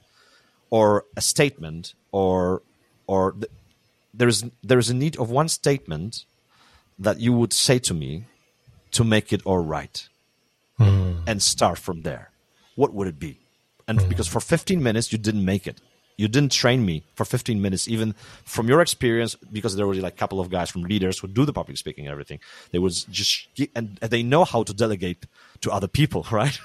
[0.70, 2.62] or a statement, or
[3.06, 3.50] or th-
[4.14, 6.24] there is there is a need of one statement
[6.98, 8.24] that you would say to me
[8.90, 10.08] to make it all right,
[10.80, 11.22] mm.
[11.26, 12.30] and start from there.
[12.74, 13.40] What would it be?
[13.88, 15.80] And because for 15 minutes you didn't make it,
[16.18, 18.14] you didn't train me for 15 minutes, even
[18.44, 21.44] from your experience, because there were like a couple of guys from leaders who do
[21.44, 22.40] the public speaking and everything.
[22.72, 25.26] They was just and they know how to delegate
[25.62, 26.58] to other people, right?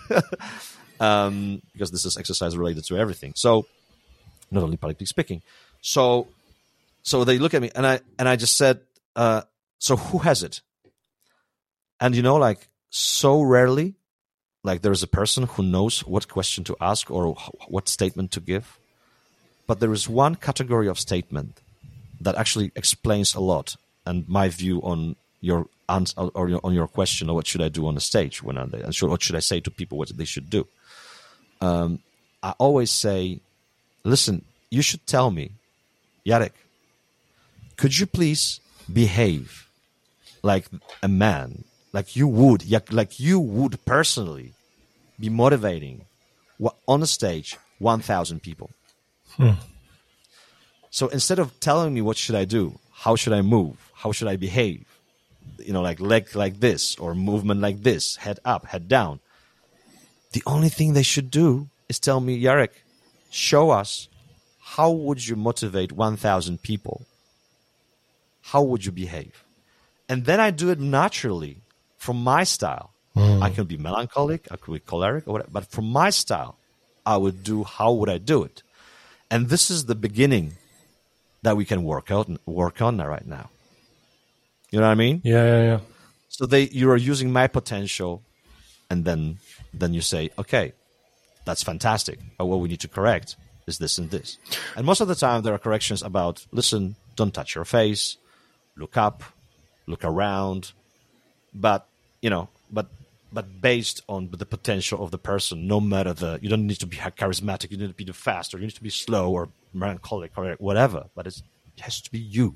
[0.99, 3.33] um, because this is exercise related to everything.
[3.35, 3.65] So
[4.51, 5.41] not only public speaking.
[5.81, 6.27] So
[7.03, 8.81] so they look at me and I and I just said,
[9.15, 9.43] uh,
[9.77, 10.61] so who has it?
[11.99, 13.95] And you know, like so rarely
[14.63, 17.35] like there's a person who knows what question to ask or
[17.67, 18.79] what statement to give.
[19.67, 21.61] But there is one category of statement
[22.21, 26.87] that actually explains a lot and my view on your answer or your, on your
[26.87, 29.59] question or what should I do on the stage when and what should I say
[29.61, 30.67] to people what they should do.
[31.61, 31.99] Um,
[32.41, 33.39] I always say,
[34.03, 35.51] listen, you should tell me,
[36.25, 36.51] Jarek,
[37.77, 38.59] could you please
[38.91, 39.67] behave
[40.41, 40.65] like
[41.01, 44.53] a man, like you would, like you would personally
[45.19, 46.05] be motivating
[46.87, 48.71] on a stage 1,000 people.
[49.37, 49.51] Hmm.
[50.89, 54.27] So instead of telling me what should I do, how should I move, how should
[54.27, 54.85] I behave,
[55.59, 59.19] you know, like leg like this or movement like this, head up, head down.
[60.33, 62.69] The only thing they should do is tell me, Jarek,
[63.29, 64.07] show us
[64.61, 67.05] how would you motivate 1,000 people?
[68.41, 69.43] How would you behave?
[70.09, 71.57] And then I do it naturally
[72.03, 72.91] from my style.
[73.15, 73.41] Mm.
[73.41, 76.57] I can be melancholic, I could be choleric, or whatever, but from my style,
[77.05, 78.63] I would do how would I do it?
[79.31, 80.53] And this is the beginning
[81.43, 83.49] that we can work out and work on right now.
[84.71, 85.21] You know what I mean?
[85.23, 85.79] Yeah, yeah, yeah.
[86.29, 88.23] So they you are using my potential,
[88.89, 89.37] and then
[89.73, 90.73] then you say, okay,
[91.45, 92.17] that's fantastic.
[92.37, 93.35] But what we need to correct
[93.67, 94.37] is this and this.
[94.75, 98.17] And most of the time, there are corrections about listen, don't touch your face,
[98.75, 99.23] look up,
[99.85, 100.71] look around,
[101.53, 101.87] but
[102.23, 102.87] you know, but
[103.31, 106.85] but based on the potential of the person, no matter the, you don't need to
[106.85, 109.49] be charismatic, you need to be the fast, or you need to be slow or
[109.73, 111.41] melancholic or whatever, but it
[111.79, 112.55] has to be you.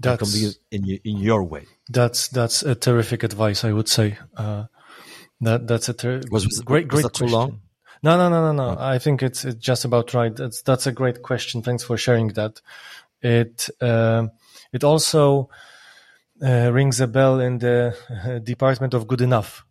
[0.00, 1.66] That can be in in your way.
[1.88, 4.18] That's that's a terrific advice, I would say.
[4.36, 4.64] Uh,
[5.40, 7.60] that that's a ter- was, was great great was too long.
[8.02, 8.76] No, no, no, no, no.
[8.78, 8.84] Oh.
[8.94, 10.34] I think it's it's just about right.
[10.34, 11.62] That's that's a great question.
[11.62, 12.60] Thanks for sharing that.
[13.22, 14.28] It uh,
[14.72, 15.48] it also
[16.44, 19.64] uh, rings a bell in the uh, department of good enough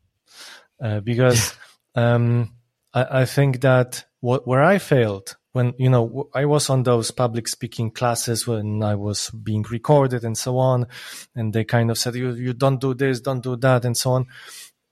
[0.82, 1.56] uh, because
[1.96, 2.54] um,
[2.94, 7.12] I, I, think that what, where I failed when you know I was on those
[7.12, 10.88] public speaking classes when I was being recorded and so on,
[11.36, 14.12] and they kind of said you you don't do this, don't do that, and so
[14.12, 14.26] on.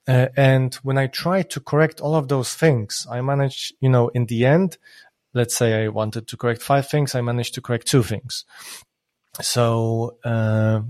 [0.08, 4.10] Uh, and when I tried to correct all of those things, I managed, you know,
[4.10, 4.78] in the end,
[5.34, 8.46] let's say I wanted to correct five things, I managed to correct two things.
[9.42, 10.82] So uh,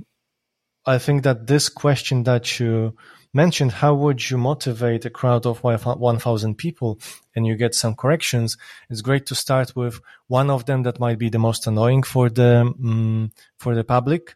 [0.86, 2.96] I think that this question that you
[3.34, 7.00] mentioned, how would you motivate a crowd of 1,000 people
[7.36, 8.58] and you get some corrections?
[8.90, 12.30] It's great to start with one of them that might be the most annoying for
[12.30, 14.36] the um, for the public,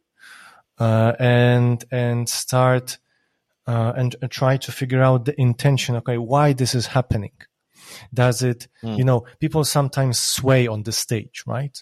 [0.79, 2.97] uh, and and start
[3.67, 5.95] uh, and, and try to figure out the intention.
[5.97, 7.33] Okay, why this is happening?
[8.13, 8.67] Does it?
[8.83, 8.97] Mm.
[8.97, 11.81] You know, people sometimes sway on the stage, right?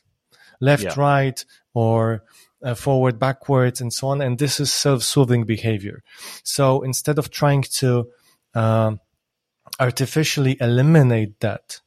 [0.59, 0.93] Left, yeah.
[0.97, 2.23] right, or
[2.63, 4.21] uh, forward, backwards, and so on.
[4.21, 6.01] And this is self-soothing behavior.
[6.43, 8.07] So instead of trying to
[8.55, 8.95] uh,
[9.79, 11.81] artificially eliminate that,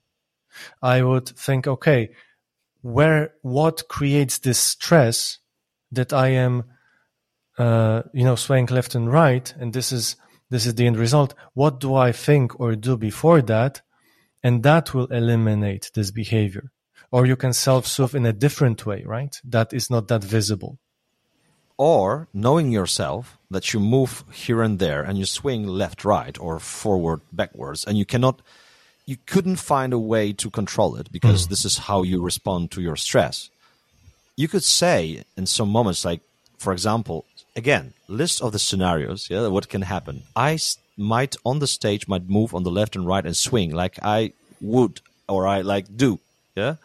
[0.83, 2.11] I would think, okay,
[2.83, 5.39] where what creates this stress
[5.93, 6.65] that I am,
[7.59, 10.17] uh, you know, swaying left and right, and this is
[10.49, 11.35] this is the end result.
[11.55, 13.83] What do I think or do before that,
[14.43, 16.71] and that will eliminate this behavior
[17.11, 19.35] or you can self-soothe in a different way, right?
[19.45, 20.79] That is not that visible.
[21.79, 26.59] Or knowing yourself that you move here and there and you swing left, right, or
[26.59, 28.41] forward, backwards, and you cannot,
[29.05, 31.51] you couldn't find a way to control it because mm.
[31.51, 33.51] this is how you respond to your stress.
[34.37, 36.23] You could say in some moments, like,
[36.59, 40.23] for example, again, list of the scenarios, yeah, what can happen.
[40.35, 40.59] I
[40.97, 44.33] might on the stage might move on the left and right and swing like I
[44.63, 46.19] would or I like do,
[46.55, 46.77] yeah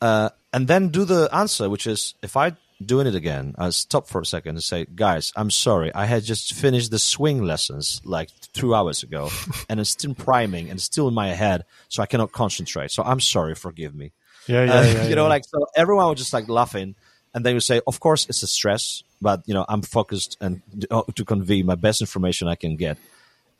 [0.00, 4.08] uh, and then do the answer, which is if I doing it again, I stop
[4.08, 8.00] for a second and say, guys, I'm sorry, I had just finished the swing lessons
[8.04, 9.30] like two hours ago,
[9.68, 12.90] and it's still priming and still in my head, so I cannot concentrate.
[12.90, 14.12] So I'm sorry, forgive me.
[14.46, 16.94] Yeah, yeah, uh, yeah You know, like so everyone was just like laughing,
[17.34, 20.62] and they would say, of course, it's a stress, but you know, I'm focused and
[20.90, 22.98] uh, to convey my best information I can get,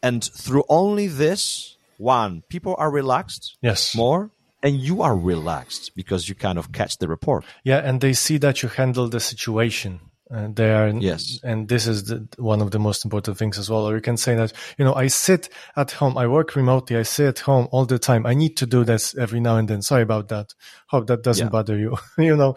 [0.03, 3.57] and through only this one, people are relaxed.
[3.63, 4.31] Yes, more
[4.67, 7.45] and you are relaxed because you kind of catch the report.
[7.63, 10.01] Yeah, and they see that you handle the situation.
[10.29, 13.71] Uh, they are yes, and this is the, one of the most important things as
[13.71, 13.89] well.
[13.89, 17.05] Or you can say that you know I sit at home, I work remotely, I
[17.05, 18.27] sit at home all the time.
[18.27, 19.83] I need to do this every now and then.
[19.83, 20.53] Sorry about that.
[20.89, 21.51] Hope that doesn't yeah.
[21.51, 21.97] bother you.
[22.19, 22.57] you know,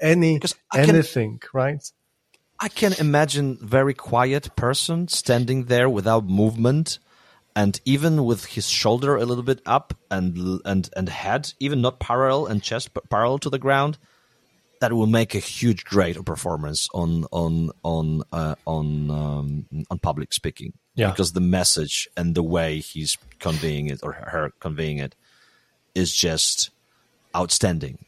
[0.00, 0.38] any
[0.72, 1.92] anything, can, right?
[2.60, 7.00] I can imagine very quiet person standing there without movement
[7.58, 11.98] and even with his shoulder a little bit up and and and head even not
[11.98, 13.98] parallel and chest but parallel to the ground
[14.80, 20.32] that will make a huge great performance on on on uh, on um, on public
[20.32, 20.72] speaking.
[20.94, 21.10] Yeah.
[21.10, 25.14] because the message and the way he's conveying it or her conveying it
[25.94, 26.70] is just
[27.36, 27.98] outstanding.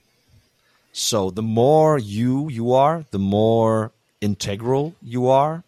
[0.93, 5.63] So the more you you are, the more integral you are,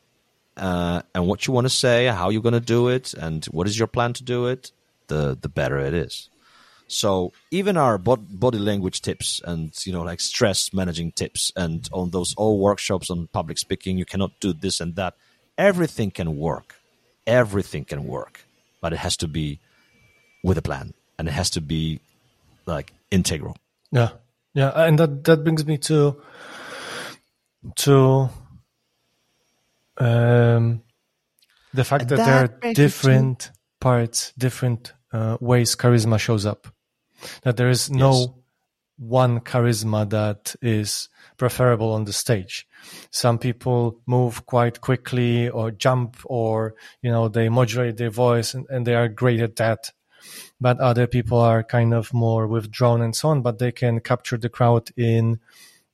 [0.56, 3.66] uh, and what you want to say, how you're going to do it, and what
[3.66, 4.72] is your plan to do it,
[5.08, 6.28] the the better it is.
[6.88, 11.88] So even our bod- body language tips and you know like stress managing tips and
[11.92, 15.14] on those all workshops on public speaking, you cannot do this and that.
[15.56, 16.76] Everything can work.
[17.26, 18.44] Everything can work,
[18.80, 19.60] but it has to be
[20.42, 22.00] with a plan and it has to be
[22.66, 23.56] like integral.
[23.90, 24.10] Yeah,
[24.54, 26.20] yeah, and that that brings me to
[27.76, 28.28] to
[29.98, 30.82] um,
[31.72, 36.46] the fact that, that there are brings me different parts, different uh, ways charisma shows
[36.46, 36.68] up.
[37.42, 38.28] That there is no Yes.
[38.98, 42.66] one charisma that is preferable on the stage.
[43.10, 48.66] Some people move quite quickly or jump or, you know, they modulate their voice and,
[48.68, 49.90] and they are great at that.
[50.60, 54.38] But other people are kind of more withdrawn and so on, but they can capture
[54.38, 55.40] the crowd in,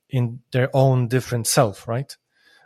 [0.09, 2.15] in their own different self, right?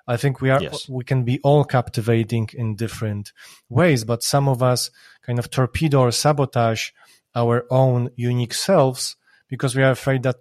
[0.07, 0.89] I think we are, Yes.
[0.89, 3.31] we can be all captivating in different
[3.69, 4.91] ways, but some of us
[5.25, 6.89] kind of torpedo or sabotage
[7.35, 9.15] our own unique selves
[9.47, 10.37] because we are afraid that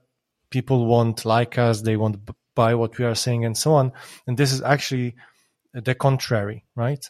[0.51, 2.19] people won't like us, they won't
[2.55, 3.93] buy what we are saying, and so on.
[4.27, 5.15] And this is actually
[5.73, 7.09] the contrary, right?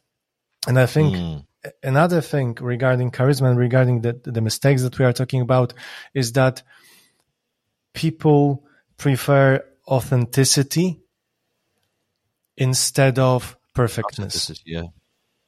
[0.68, 1.44] And I think Mm.
[1.82, 5.74] another thing regarding charisma and regarding the, the mistakes that we are talking about
[6.14, 6.62] is that
[7.94, 8.64] people
[8.96, 11.01] prefer authenticity
[12.62, 14.50] instead of perfectness.
[14.50, 14.86] Is yeah,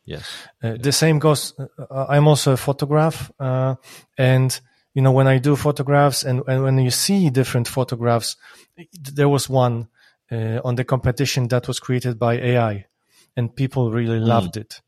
[0.04, 0.24] yes,
[0.62, 1.54] Uh, the same goes.
[1.58, 3.76] Uh, I'm also a photograph, uh,
[4.18, 4.60] and
[4.94, 8.36] you know when I do photographs and, and when you see different photographs,
[9.14, 9.88] there was one
[10.30, 12.86] uh, on the competition that was created by AI,
[13.36, 14.82] and people really loved it.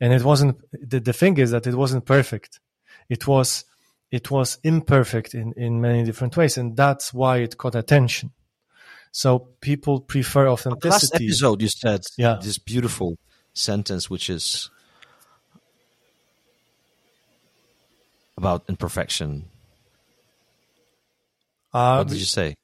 [0.00, 0.56] And it wasn't.
[0.72, 2.60] The, the thing is that it wasn't perfect.
[3.08, 3.64] It was.
[4.08, 8.30] It was imperfect in, in many different ways, and that's why it caught attention.
[9.12, 10.88] So people prefer authenticity.
[10.90, 12.38] last episode you said Yeah.
[12.42, 13.16] this beautiful
[13.54, 14.70] sentence which is
[18.36, 19.44] about imperfection
[21.72, 22.54] Uh, what did you say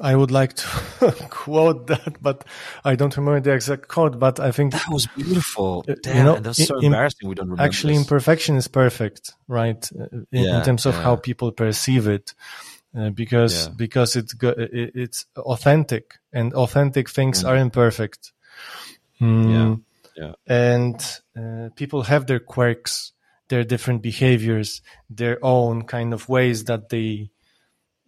[0.00, 0.66] I would like to
[1.30, 2.44] quote that, but
[2.84, 4.18] I don't remember the exact quote.
[4.18, 7.34] But I think that was beautiful Uh, Damn, you know, that's so im- embarrassing we
[7.34, 8.02] don't remember actually this.
[8.02, 9.82] imperfection is perfect, right?
[9.98, 11.02] Uh, In, in terms of yeah.
[11.02, 12.34] how people perceive it,
[12.96, 13.72] uh, because Yeah.
[13.76, 17.48] because it's it, it's authentic, and authentic things Mm.
[17.48, 18.32] are imperfect.
[19.20, 19.52] Mm,
[20.16, 20.32] Yeah, yeah.
[20.46, 21.00] and
[21.36, 23.12] uh, people have their quirks,
[23.48, 27.30] their different behaviors, their own kind of ways that they,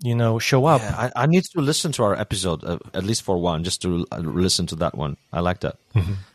[0.02, 0.80] you know, show up.
[0.82, 3.82] Yeah, I, I need to listen to our episode uh, at least for one, just
[3.82, 5.16] to uh, listen to that one.
[5.32, 5.76] I like that,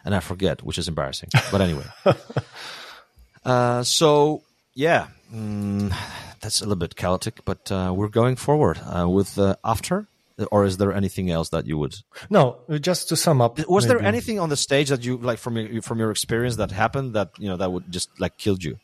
[0.06, 1.30] and I forget, which is embarrassing.
[1.52, 1.86] But anyway,
[3.46, 4.42] uh, so
[4.74, 5.94] yeah, mm,
[6.42, 10.08] that's a little bit chaotic, but uh, we're going forward uh, with uh, after.
[10.50, 11.98] Or is there anything else that you would?
[12.32, 15.56] No, just to sum up, Was there anything on the stage that you like from
[15.56, 18.80] your from your experience that happened that you know that would just like killed you?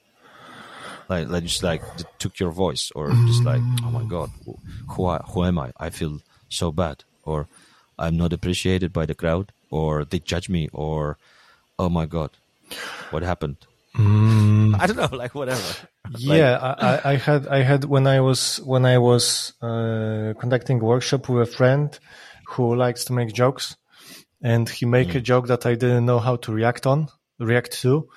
[1.10, 1.82] Like, like just like
[2.20, 5.72] took your voice, or just like, oh my god, who who, I, who am I?
[5.80, 7.48] I feel so bad, or
[7.98, 11.18] I'm not appreciated by the crowd, or they judge me, or
[11.80, 12.32] oh my god,
[13.10, 13.58] what happened?
[14.82, 15.64] I don't know, like whatever.
[16.18, 20.80] yeah I, I- I had i had when i was when i was uh, conducting
[20.80, 21.98] a workshop with a friend
[22.52, 23.76] who likes to make jokes
[24.42, 25.16] and he make Mm.
[25.16, 27.08] a joke that i didn't know how to react on
[27.40, 28.08] react to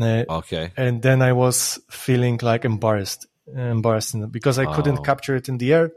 [0.00, 5.02] Uh, Okay, and then i was feeling like embarrassed embarrassed because i couldn't Oh.
[5.10, 5.90] capture it in the air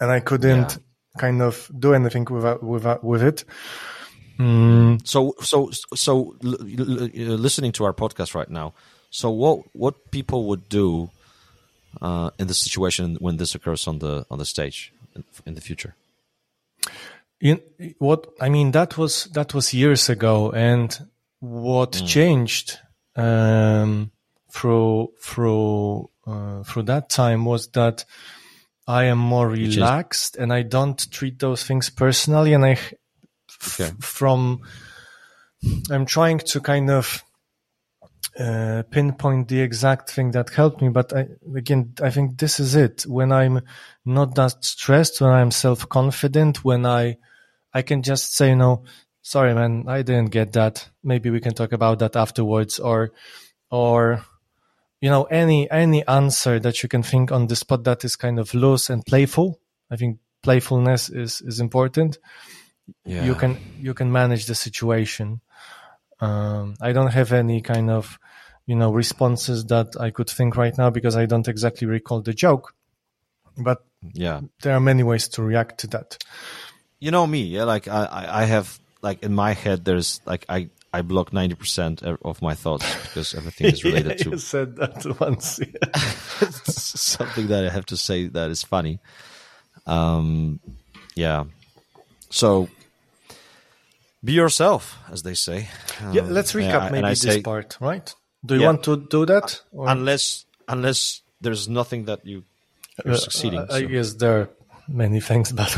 [0.00, 0.78] and i couldn't
[1.18, 3.44] kind of do anything without, without with it
[4.38, 8.72] Mm, so so so listening to our podcast right now.
[9.10, 11.10] So what what people would do
[12.00, 14.92] uh, in the situation when this occurs on the on the stage
[15.44, 15.94] in, the future?
[17.40, 17.60] in
[17.98, 21.06] what i mean that was that was years ago and
[21.40, 22.78] what changed
[23.16, 24.10] um
[24.50, 28.04] through through uh, through that time was that
[28.86, 32.78] i am more is- relaxed and i don't treat those things personally and i
[33.68, 33.92] Okay.
[34.00, 34.60] from
[35.90, 37.22] i'm trying to kind of
[38.38, 42.74] uh, pinpoint the exact thing that helped me but I, again i think this is
[42.74, 43.60] it when i'm
[44.04, 47.18] not that stressed when i'm self-confident when i
[47.74, 48.84] i can just say no
[49.20, 53.12] sorry man i didn't get that maybe we can talk about that afterwards or
[53.70, 54.24] or
[55.00, 58.38] you know any any answer that you can think on the spot that is kind
[58.38, 59.60] of loose and playful
[59.90, 62.18] i think playfulness is is important.
[63.04, 63.24] Yeah.
[63.24, 65.40] You can you can manage the situation.
[66.20, 68.18] Um, I don't have any kind of
[68.66, 72.34] you know responses that I could think right now because I don't exactly recall the
[72.34, 72.74] joke.
[73.56, 74.40] But yeah.
[74.62, 76.18] there are many ways to react to that.
[77.00, 77.64] You know me, yeah.
[77.64, 82.02] Like I, I have like in my head, there's like I I block ninety percent
[82.02, 85.60] of my thoughts because everything is related Yeah, to you said that once.
[86.64, 89.00] something that I have to say that is funny.
[89.86, 90.60] Um,
[91.14, 91.44] yeah.
[92.32, 92.68] So
[94.24, 95.68] be yourself, as they say.
[96.12, 98.14] yeah, Um, let's recap yeah, and maybe I this say, part, right?
[98.44, 98.66] Do you Yeah.
[98.68, 99.60] want to do that?
[99.70, 102.44] Or- unless unless there's nothing that you
[103.04, 103.60] you're Uh, succeeding.
[103.70, 103.86] I so.
[103.88, 104.48] guess there are
[104.88, 105.70] many things, but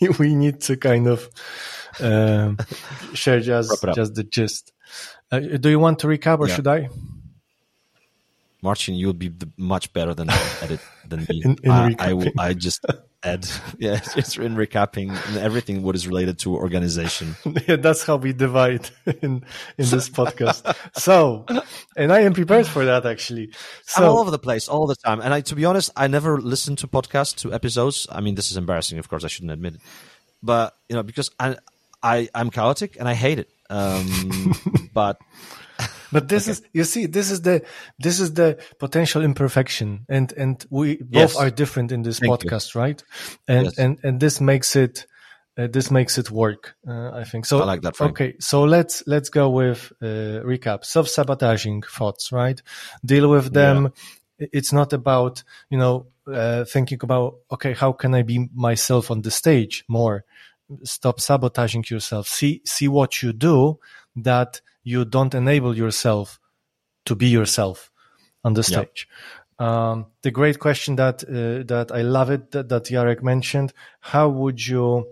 [0.00, 1.28] we, we need to kind of
[2.00, 2.58] um,
[3.14, 4.72] share just just the gist.
[5.32, 6.56] Uh, do you want to recap, or Yeah.
[6.56, 6.88] should I?
[8.62, 10.28] Marcin, you'll be much better than
[10.62, 11.42] edit than me.
[11.44, 12.32] In- in I, I, will.
[12.38, 12.84] I just
[13.22, 13.48] add,
[13.78, 17.36] yeah, it's in recapping everything what is related to organization.
[17.68, 19.44] yeah, that's how we divide in
[19.78, 20.76] in this podcast.
[20.94, 21.44] So,
[21.96, 23.52] and I am prepared for that actually.
[23.96, 26.40] I'm all over the place all the time, and I, to be honest, I never
[26.40, 28.06] listen to podcasts to episodes.
[28.10, 28.98] I mean, this is embarrassing.
[28.98, 29.80] Of course, I shouldn't admit it,
[30.42, 31.56] but you know, because I,
[32.02, 33.50] I, I'm chaotic and I hate it.
[33.68, 34.54] Um,
[34.94, 35.18] but
[36.12, 37.62] but this is you see, this is the
[37.98, 41.36] this is the potential imperfection, and and we both Yes.
[41.36, 42.50] are different in this Thank you.
[42.50, 43.02] podcast, right?
[43.48, 43.78] And Yes.
[43.78, 45.06] and and this makes it.
[45.58, 47.46] Uh, this makes it work, uh, I think.
[47.46, 48.10] So I like that frame.
[48.10, 50.84] Okay, so let's let's go with uh, recap.
[50.84, 52.60] Self-sabotaging thoughts, right?
[53.02, 53.90] Deal with them.
[54.38, 59.22] It's not about you know uh, thinking about okay, how can I be myself on
[59.22, 60.24] the stage more?
[60.84, 62.28] Stop sabotaging yourself.
[62.28, 63.78] See see what you do
[64.16, 66.38] that you don't enable yourself
[67.04, 67.90] to be yourself
[68.44, 69.08] on the stage.
[69.58, 73.72] Um, the great question that uh, that I love it that, that Jarek mentioned.
[74.00, 75.06] How would you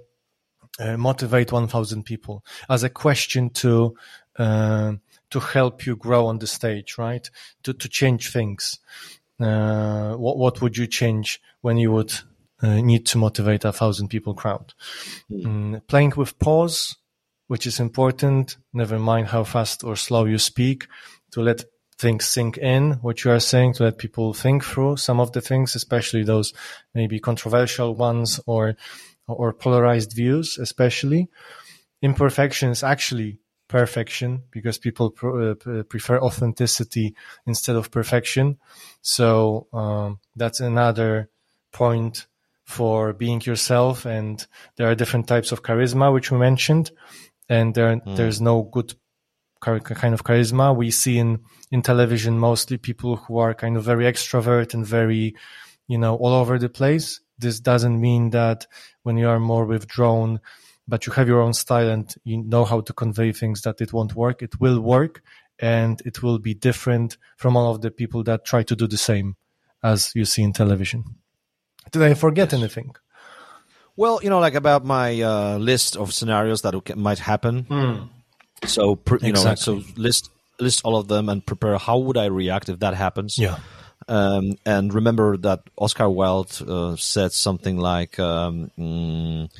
[0.78, 3.96] uh, motivate 1,000 people as a question to
[4.38, 4.92] uh,
[5.30, 7.28] to help you grow on the stage, right?
[7.64, 8.78] To to change things.
[9.40, 12.12] Uh, what what would you change when you would
[12.62, 14.72] uh, need to motivate a thousand people crowd?
[15.30, 16.96] Mm, playing with pause,
[17.46, 18.56] which is important.
[18.72, 20.86] Never mind how fast or slow you speak,
[21.32, 21.64] to let
[21.98, 22.92] things sink in.
[23.02, 26.52] What you are saying, to let people think through some of the things, especially those
[26.94, 28.76] maybe controversial ones or
[29.26, 31.28] or polarized views, especially.
[32.02, 33.38] Imperfection is actually
[33.68, 37.14] perfection because people pr- uh, prefer authenticity
[37.46, 38.58] instead of perfection.
[39.00, 41.30] So um, that's another
[41.72, 42.26] point
[42.64, 44.04] for being yourself.
[44.04, 46.90] And there are different types of charisma, which we mentioned,
[47.48, 48.14] and there hmm.
[48.14, 48.94] there's no good
[49.60, 50.76] kind of charisma.
[50.76, 51.40] We see in
[51.70, 55.34] in television mostly people who are kind of very extrovert and very,
[55.88, 57.20] you know, all over the place.
[57.38, 58.66] This doesn't mean that
[59.02, 60.40] when you are more withdrawn,
[60.86, 63.92] but you have your own style and you know how to convey things that it
[63.92, 64.42] won't work.
[64.42, 65.22] It will work
[65.58, 68.98] and it will be different from all of the people that try to do the
[68.98, 69.36] same
[69.82, 71.04] as you see in television.
[71.90, 72.94] Did I forget anything?
[73.96, 78.10] Well, you know, like about my uh, list of scenarios that might happen.
[78.66, 81.78] So, pr- you know, so list list all of them and prepare.
[81.78, 83.38] How would I react if that happens?
[83.38, 83.58] Yeah.
[84.08, 89.50] Um, and remember that Oscar Wilde uh, said something like um, mm,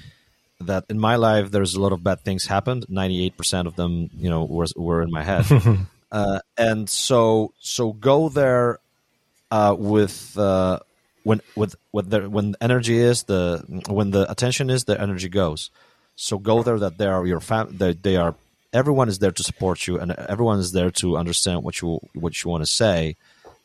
[0.61, 2.87] that in my life there's a lot of bad things happened.
[2.89, 5.47] Ninety eight percent of them, you know, were were in my head.
[6.13, 8.79] uh, and so so go there
[9.51, 10.81] uh, with uh,
[11.25, 15.71] when with with the, when energy is the when the attention is the energy goes.
[16.17, 18.37] So go there that they are your fam they, they are
[18.73, 22.43] everyone is there to support you and everyone is there to understand what you what
[22.43, 23.17] you want to say.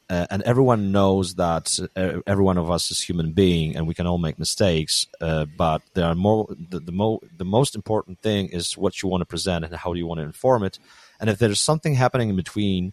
[0.09, 3.93] Uh, and everyone knows that uh, every one of us is human being and we
[3.93, 8.19] can all make mistakes uh, but there are more the, the, mo- the most important
[8.19, 10.79] thing is what you want to present and how do you want to inform it
[11.19, 12.91] and if there's something happening in between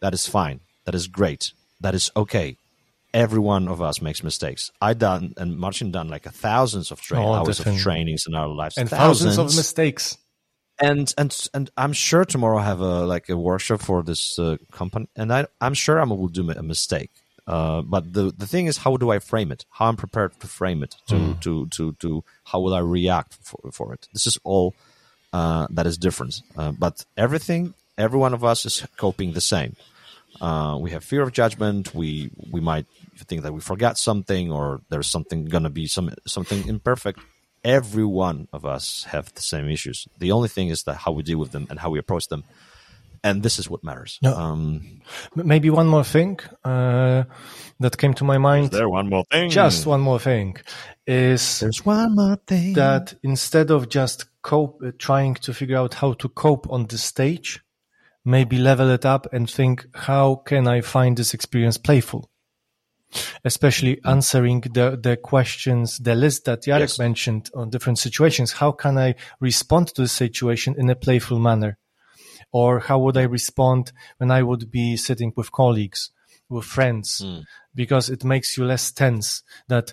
[0.00, 2.56] that is fine that is great that is okay
[3.24, 6.98] every one of us makes mistakes i done and marcin done like a thousands of
[7.00, 10.04] tra- Oh, hours of trainings in our lives And thousands, of mistakes.
[10.88, 14.56] and and and I'm sure tomorrow I have a like a workshop for this uh,
[14.80, 17.10] company, and I I'm sure I will do a mistake.
[17.54, 19.64] Uh, but the the thing is, how do I frame it?
[19.76, 20.92] How I'm prepared to frame it?
[21.10, 22.10] To to to to
[22.50, 24.02] how will I react for for it?
[24.12, 24.74] This is all
[25.38, 26.34] uh, that is different.
[26.60, 27.62] Uh, but everything,
[27.96, 29.72] every one of us is coping the same.
[30.46, 31.94] Uh, we have fear of judgment.
[31.94, 32.86] We we might
[33.24, 37.20] think that we forgot something, or there's something gonna be some something imperfect.
[37.64, 40.06] Every one of us have the same issues.
[40.18, 42.44] The only thing is that how we deal with them and how we approach them.
[43.24, 44.18] and this is what matters.
[44.22, 44.34] Yeah.
[44.34, 45.00] Um,
[45.34, 47.24] Maybe one more thing uh,
[47.80, 48.70] that came to my mind.
[48.70, 49.50] there one more thing.
[49.50, 50.56] Just one more thing
[51.06, 52.74] is There's one more thing.
[52.74, 56.98] that instead of just cope, uh, trying to figure out how to cope on the
[56.98, 57.62] stage,
[58.24, 62.30] maybe level it up and think, how can I find this experience playful?
[63.44, 66.98] Especially answering the, the questions, the list that Jarek Yes.
[66.98, 68.52] mentioned on different situations.
[68.52, 71.78] How can I respond to the situation in a playful manner?
[72.52, 76.10] Or how would I respond when I would be sitting with colleagues,
[76.48, 77.18] with friends?
[77.24, 77.40] Hmm.
[77.74, 79.92] Because it makes you less tense that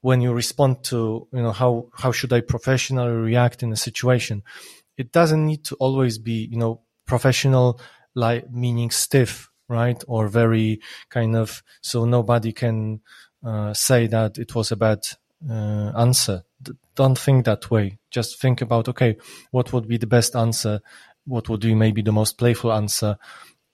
[0.00, 4.42] when you respond to, you know, how, how should I professionally react in a situation?
[4.96, 7.80] It doesn't need to always be, you know, professional,
[8.14, 10.02] like meaning stiff, right?
[10.06, 13.00] Or very kind of, so nobody can
[13.44, 15.00] uh, say that it was a bad
[15.50, 16.44] uh, answer.
[16.62, 17.98] D- don't think that way.
[18.10, 19.16] Just think about, okay,
[19.50, 20.80] what would be the best answer?
[21.26, 23.16] What would be maybe the most playful answer?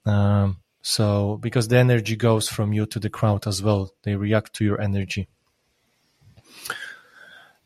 [0.05, 3.91] Um, so, because the energy goes from you to the crowd as well.
[4.03, 5.27] They react to your energy.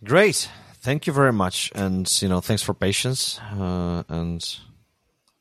[0.04, 0.50] Great.
[0.82, 1.72] Thank you very much.
[1.76, 3.40] And, you know, thanks for patience.
[3.40, 4.44] Uh, and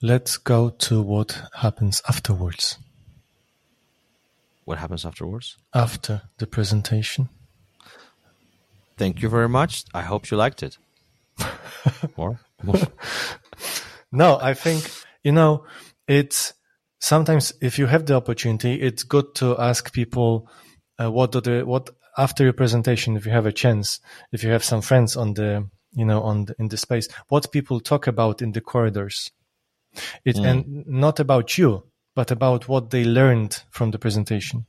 [0.04, 2.76] Let's go to what happens afterwards,
[4.64, 5.56] what happens afterwards?
[5.74, 7.28] after the presentation.
[8.96, 9.84] Thank you very much.
[9.94, 10.78] I hope you liked it.
[12.16, 12.40] More?
[12.62, 12.76] More?
[14.12, 14.90] No, I think,
[15.24, 15.64] you know,
[16.06, 16.52] it's
[17.00, 20.50] sometimes if you have the opportunity, it's good to ask people
[21.00, 24.50] uh, what do they, what after your presentation, if you have a chance, if you
[24.50, 28.06] have some friends on the, you know, on the, in the space, what people talk
[28.06, 29.30] about in the corridors.
[30.24, 31.84] It, and not about you,
[32.14, 34.66] but about what they learned from the presentation.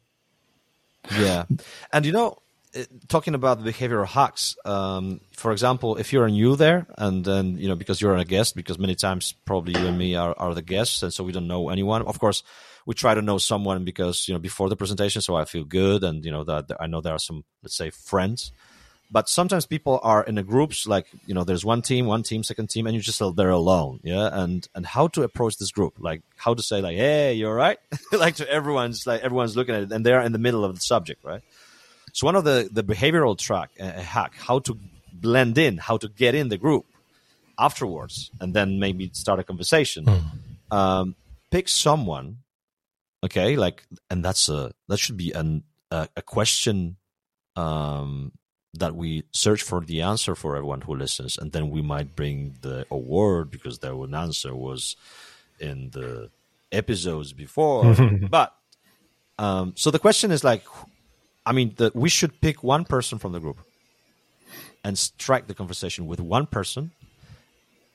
[1.12, 1.46] Yeah.
[1.92, 2.38] And, you know,
[2.76, 7.68] uh, talking about behavioral hacks, um, for example, if you're new there and then, you
[7.68, 10.62] know, because you're a guest, because many times probably you and me are, are the
[10.62, 12.02] guests, and so we don't know anyone.
[12.04, 12.44] Of course,
[12.86, 16.04] we try to know someone because, you know, before the presentation, so I feel good
[16.04, 18.52] and, you know, that I know there are some, let's say, friends.
[19.14, 22.42] But sometimes people are in a groups like you know there's one team, one team,
[22.42, 24.28] second team, and you're just there alone, yeah.
[24.34, 27.78] And and how to approach this group, like how to say like, hey, you're right,
[28.12, 30.82] like to everyone's like everyone's looking at it, and they're in the middle of the
[30.82, 31.44] subject, right?
[32.12, 34.80] So one of the the behavioral track uh, hack, how to
[35.14, 36.86] blend in, how to get in the group
[37.60, 40.10] afterwards, and then maybe start a conversation.
[40.72, 41.16] Um,
[41.52, 42.38] pick someone,
[43.24, 46.98] okay, like, and that's a that should be an a, a question
[47.56, 48.32] um,
[48.74, 52.56] that we search for the answer for everyone who listens, and then we might bring
[52.62, 54.96] the award because their one answer was
[55.60, 56.30] in the
[56.72, 57.96] episodes before.
[58.30, 58.56] but
[59.38, 60.64] um, so the question is like,
[61.46, 63.60] I mean, the, we should pick one person from the group
[64.84, 66.92] and strike the conversation with one person.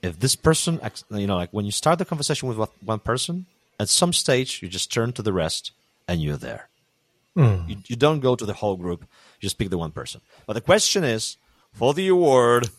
[0.01, 0.81] If this person,
[1.11, 3.47] you know, like when you start the conversation with one- person,
[3.81, 5.73] at some stage you just turn to the rest
[6.07, 6.69] and you're there.
[7.69, 9.05] You, you don't go to the whole group.
[9.41, 10.21] You just pick the one person.
[10.47, 11.37] But the question is,
[11.73, 12.71] for the award,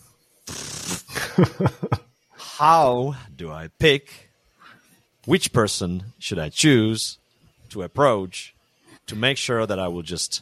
[2.60, 4.30] how do I pick?
[5.26, 7.18] Which person should I choose
[7.69, 8.53] to approach
[9.07, 10.41] to make sure that I will just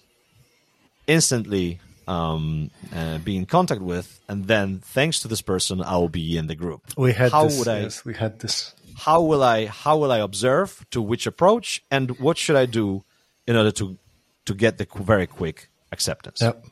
[1.06, 6.10] instantly um, uh, be in contact with, and then thanks to this person, I will
[6.10, 6.81] be in the group.
[6.98, 7.60] We had how this.
[7.60, 7.81] would I?
[7.81, 8.73] Yes, we had this.
[8.95, 9.65] How will I?
[9.65, 13.03] How will I observe to which approach, and what should I do
[13.45, 13.98] in order to
[14.45, 16.41] to get the very quick acceptance?
[16.41, 16.65] Yep.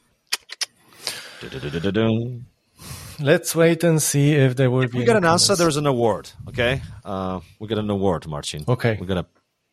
[3.20, 5.00] Let's wait and see if there will If be.
[5.00, 6.32] we got an answer, there's an award.
[6.50, 8.64] Okay, uh, we got an award, Marcin.
[8.68, 8.98] Okay.
[9.00, 9.26] we're gonna.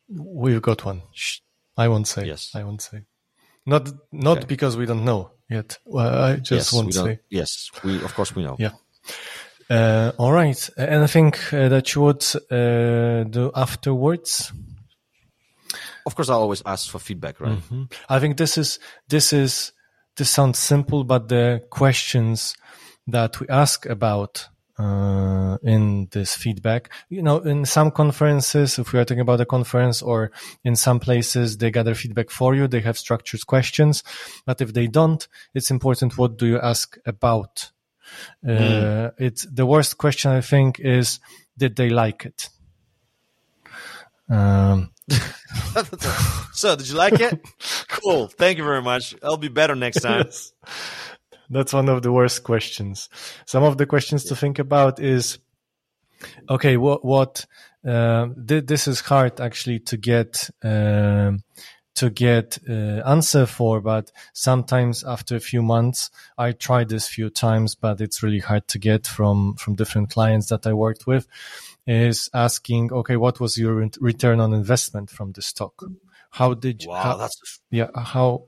[0.09, 1.01] We've got one.
[1.75, 2.25] I won't say.
[2.25, 2.51] Yes.
[2.55, 3.03] I won't say.
[3.65, 4.47] Not not Okay.
[4.47, 5.77] because we don't know yet.
[5.85, 7.19] Well, I just yes, won't say.
[7.29, 8.55] Yes, we of course we know.
[8.59, 8.71] Yeah.
[9.69, 10.69] Uh, all right.
[10.77, 14.53] Anything uh, that you would uh, do afterwards?
[16.05, 17.59] Of course, I always ask for feedback, right?
[18.09, 19.71] I think this is this is
[20.17, 22.55] this sounds simple, but the questions
[23.07, 24.47] that we ask about
[24.77, 29.45] uh, in this feedback, you know, in some conferences, if we are talking about a
[29.45, 30.31] conference, or
[30.63, 32.67] in some places, they gather feedback for you.
[32.67, 34.03] They have structured questions,
[34.45, 36.17] but if they don't, it's important.
[36.17, 37.71] What do you ask about?
[38.47, 40.31] Uh, It's the worst question.
[40.31, 41.19] I think is
[41.57, 42.49] did they like it?
[44.29, 44.92] Um,
[46.53, 47.39] So, did you like it?
[47.87, 48.27] cool.
[48.27, 49.15] Thank you very much.
[49.23, 50.25] I'll be better next time.
[51.49, 53.09] That's one of the worst questions.
[53.45, 55.39] Some of the questions to think about is,
[56.49, 57.45] okay, what, what,
[57.85, 61.43] uh, th- this is hard actually to get, um,
[61.95, 67.29] to get uh, answer for, but sometimes after a few months, I tried this few
[67.29, 71.27] times, but it's really hard to get from, from different clients that I worked with.
[71.85, 75.73] Is asking, okay, what was your return on investment from the stock?
[76.31, 78.45] How did you, Wow, how, that's yeah, how,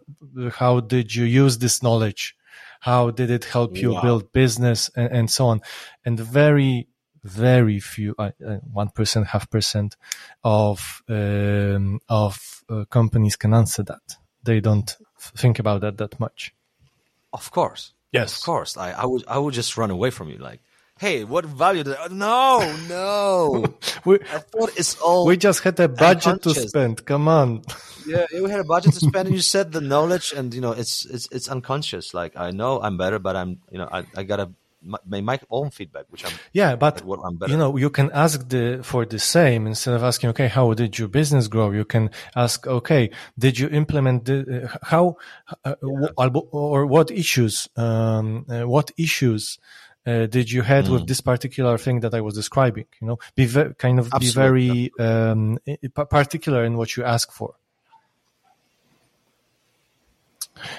[0.51, 2.35] how did you use this knowledge?
[2.79, 4.01] How did it help you Wow.
[4.01, 5.61] build business and, and so on?
[6.05, 6.87] And very,
[7.23, 8.15] very few,
[8.71, 9.97] one percent, half percent
[10.43, 14.17] of, um, of uh, companies can answer that.
[14.43, 16.53] They don't think about that that much.
[17.33, 17.93] of course.
[18.11, 18.39] Yes.
[18.39, 18.77] Of course.
[18.77, 20.61] I, I would I would just run away from you like,
[20.99, 23.73] hey, what value did I, no, no.
[24.05, 27.05] We, I thought it's all we just had a budget to spend.
[27.05, 27.63] Come on.
[28.05, 30.71] Yeah, we had a budget to spend, and you said the knowledge, and you know,
[30.71, 32.13] it's it's it's unconscious.
[32.13, 34.51] Like I know I'm better, but I'm you know I I gotta
[34.85, 37.51] m- make my own feedback, which I'm Yeah, but at what I'm better.
[37.51, 40.99] you know, you can ask the for the same instead of asking, okay, how did
[40.99, 41.71] your business grow?
[41.71, 43.09] You can ask, okay,
[43.39, 45.17] did you implement the uh, how
[45.63, 49.57] uh, wh- or what issues um, uh, what issues
[50.05, 50.91] uh, did you had Mm.
[50.93, 52.85] with this particular thing that I was describing?
[53.01, 55.57] You know, be ve- kind of be very um,
[56.09, 57.55] particular in what you ask for.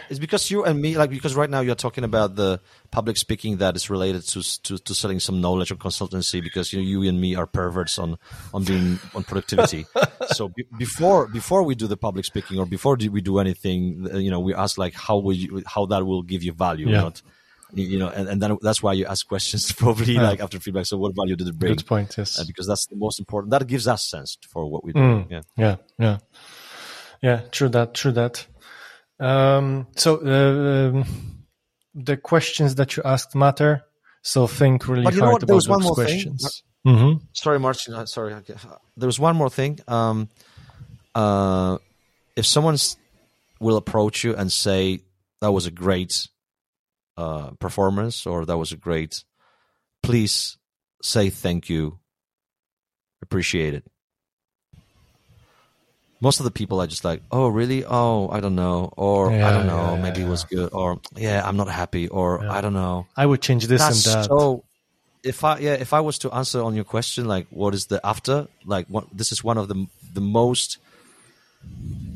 [0.08, 3.58] It's because you and me, like because right now you're talking about the public speaking
[3.58, 6.42] that is related to to, to selling some knowledge or consultancy.
[6.42, 8.16] Because you know you and me are perverts on
[8.54, 9.84] on being on productivity.
[10.28, 14.16] so be, before before we do the public speaking or before we do anything, uh,
[14.16, 17.02] you know, we ask like how will you how that will give you value, Yeah.
[17.02, 17.20] not
[17.82, 20.22] you know, and, and then that's why you ask questions probably Yeah.
[20.22, 20.86] like after feedback.
[20.86, 21.74] So what value did it bring?
[21.74, 22.14] Good point.
[22.18, 22.38] Yes.
[22.38, 23.50] Uh, because that's the most important.
[23.50, 25.00] That gives us sense for what we do.
[25.00, 25.30] Mm.
[25.30, 25.40] Yeah.
[25.56, 26.18] Yeah, yeah,
[27.22, 27.40] yeah.
[27.50, 27.94] True that.
[27.94, 28.46] True that.
[29.18, 31.04] Um, so uh, um,
[31.94, 33.82] the questions that you asked matter.
[34.22, 35.42] So think really But you know hard what?
[35.44, 36.62] About those questions.
[36.84, 37.94] hmm Sorry, Marcin.
[37.94, 38.34] Uh, sorry.
[38.96, 39.78] There was one more thing.
[39.86, 40.28] Um,
[41.14, 41.78] uh,
[42.34, 42.76] if someone
[43.60, 45.00] will approach you and say
[45.40, 46.28] that was a great
[47.16, 49.24] uh, performance or that was a great,
[50.02, 50.59] please
[51.02, 51.98] say thank you.
[53.22, 53.84] Appreciate it.
[56.20, 57.84] Most of the people are just like, oh, really?
[57.84, 58.90] Oh, I don't know.
[58.97, 59.94] Or I don't know.
[59.97, 60.70] yeah, Maybe it was good.
[60.72, 62.09] Or yeah, I'm not happy.
[62.09, 62.52] Or Yeah.
[62.52, 64.24] I don't know I would change this that's and that.
[64.26, 64.64] so
[65.22, 67.98] if i yeah if i was to answer on your question like what is the
[68.06, 70.78] after like what this is one of the the most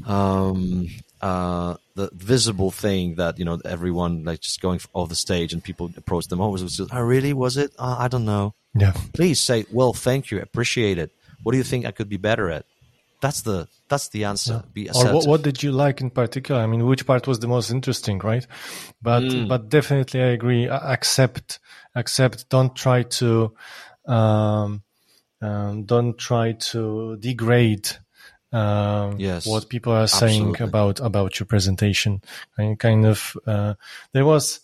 [0.07, 0.87] um
[1.23, 5.63] uh the visible thing that you know everyone like just going off the stage and
[5.63, 8.93] people approach them oh was it oh really was it uh, i don't know yeah,
[9.13, 11.11] please say well thank you appreciate it
[11.43, 12.65] what do you think i could be better at
[13.21, 16.61] that's the that's the answer be or assertive what, what did you like in particular?
[16.61, 18.47] I mean, which part was the most interesting, right?
[19.03, 19.49] But Mm.
[19.49, 20.69] but definitely, I agree.
[20.69, 21.59] Accept,
[21.95, 22.49] accept.
[22.49, 23.53] Don't try to,
[24.07, 24.83] um,
[25.43, 27.91] um, don't try to degrade.
[28.53, 30.65] Um, Yes, what people are saying absolutely.
[30.67, 32.21] about about your presentation,
[32.59, 33.75] and kind of uh,
[34.13, 34.61] there was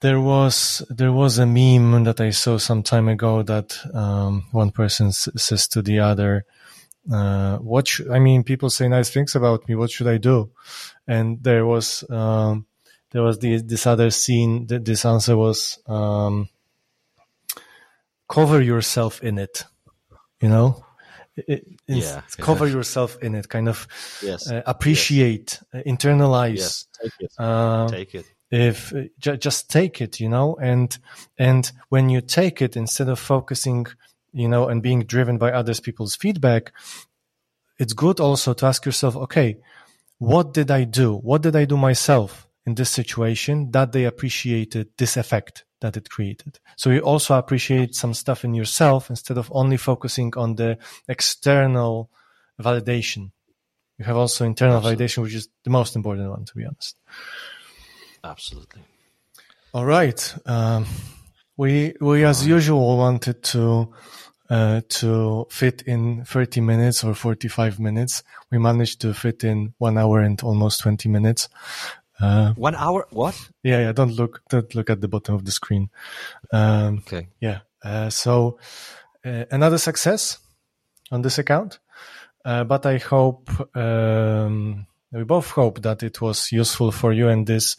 [0.00, 4.70] there was there was a meme that I saw some time ago that um, one
[4.70, 6.44] person s- says to the other,
[7.12, 9.74] uh, "What sh- I mean, people say nice things about me.
[9.74, 10.50] What should I do?"
[11.06, 12.66] And there was um,
[13.10, 14.66] there was the, this other scene.
[14.66, 16.48] That this answer was um,
[18.28, 19.64] cover yourself in it.
[20.40, 20.83] You know,
[21.36, 23.48] It- Yeah, cover yourself in it.
[23.48, 23.86] Kind of
[24.22, 26.58] yes uh, appreciate, uh, internalize.
[26.58, 30.98] yes take it Uh, take it if uh, ju- just take it you know and
[31.38, 33.86] and when you take it instead of focusing
[34.32, 36.72] you know and being driven by others people's feedback
[37.78, 39.56] it's good also to ask yourself okay
[40.18, 44.88] what did i do what did i do myself in this situation that they appreciated
[44.96, 49.50] this effect that it created so you also appreciate some stuff in yourself instead of
[49.52, 50.78] only focusing on the
[51.08, 52.10] external
[52.60, 53.30] validation
[53.98, 55.04] you have also internal Absolutely.
[55.06, 56.96] validation which is the most important one to be honest
[58.22, 58.80] absolutely
[59.74, 60.34] All right.
[60.46, 60.86] Um,
[61.56, 63.92] we we as usual wanted to
[64.48, 68.22] uh, to fit in 30 minutes or 45 minutes.
[68.52, 71.48] We managed to fit in one hour and almost 20 minutes.
[72.20, 73.92] Uh, one hour what yeah, yeah.
[73.92, 75.90] Don't look don't look at the bottom of the screen.
[76.52, 77.60] Um, okay yeah.
[77.82, 78.58] Uh, so
[79.24, 80.38] uh, another success
[81.10, 81.78] on this account.
[82.44, 87.46] Uh, but I hope um, we both hope that it was useful for you and
[87.46, 87.76] this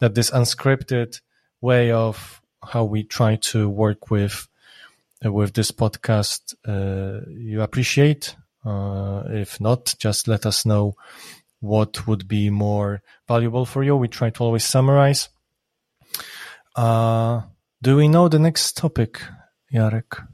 [0.00, 1.20] that this unscripted
[1.60, 4.48] way of how we try to work with
[5.24, 8.36] uh, with this podcast uh, you appreciate.
[8.64, 10.96] Uh, if not, just let us know
[11.66, 13.96] what would be more valuable for you.
[13.96, 15.28] We try to always summarize.
[16.74, 17.42] Uh,
[17.82, 19.20] do we know the next topic,
[19.72, 20.26] Jarek?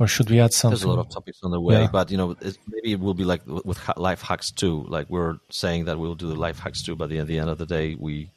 [0.00, 0.78] Or should we add something?
[0.78, 1.88] There's a lot of topics on the way, Yeah.
[1.90, 4.86] but you know, it, maybe it will be like with ha- life hacks too.
[4.88, 7.58] Like we're saying that we'll do the life hacks too, but at the end of
[7.58, 8.30] the day, we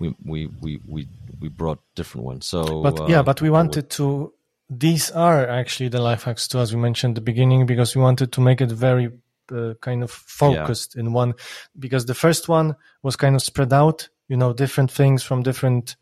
[0.00, 1.08] we we we we,
[1.40, 2.46] we brought different ones.
[2.46, 4.32] So, But uh, yeah, but we wanted to
[4.68, 8.02] these are actually the life hacks too, as we mentioned at the beginning, because we
[8.02, 9.10] wanted to make it very
[9.52, 11.00] uh, kind of focused yeah.
[11.00, 11.34] in one.
[11.78, 15.96] Because the first one was kind of spread out, you know, different things from different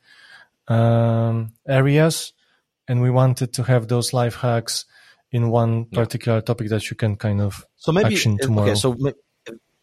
[0.69, 2.33] um, areas,
[2.89, 4.85] and we wanted to have those life hacks
[5.33, 8.71] in one particular topic that you can kind of so maybe action tomorrow.
[8.71, 8.97] Okay, so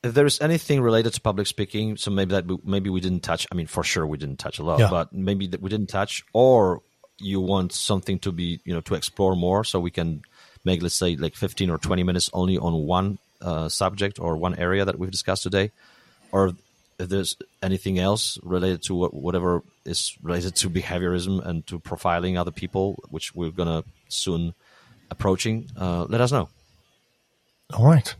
[0.04, 3.48] if there is anything related to public speaking, so maybe that maybe we didn't touch.
[3.52, 4.90] I mean, for sure we didn't touch a lot, yeah.
[4.90, 6.82] but maybe that we didn't touch, or
[7.20, 10.22] you want something to be you know to explore more, so we can
[10.66, 14.56] make let's say like fifteen or twenty minutes only on one uh, subject or one
[14.56, 15.72] area that we've discussed today,
[16.32, 16.54] or
[17.00, 22.52] if there's anything else related to whatever is related to behaviorism and to profiling other
[22.52, 24.54] people, which we're gonna soon
[25.12, 26.50] approaching, uh, let us know.
[27.74, 28.16] All right.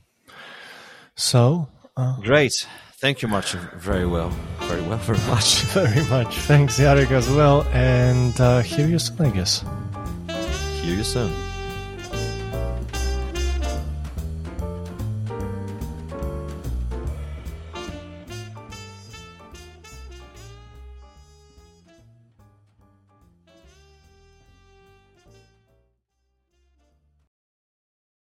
[1.16, 2.68] So uh, great.
[3.04, 3.52] Thank you much.
[3.76, 4.30] Very well.
[4.62, 4.98] Very well.
[5.00, 5.62] Very much.
[5.74, 6.38] very much.
[6.48, 7.64] Thanks, Jarek, as well.
[7.74, 9.64] And uh, hear you soon, I guess.
[10.82, 11.53] Hear you soon.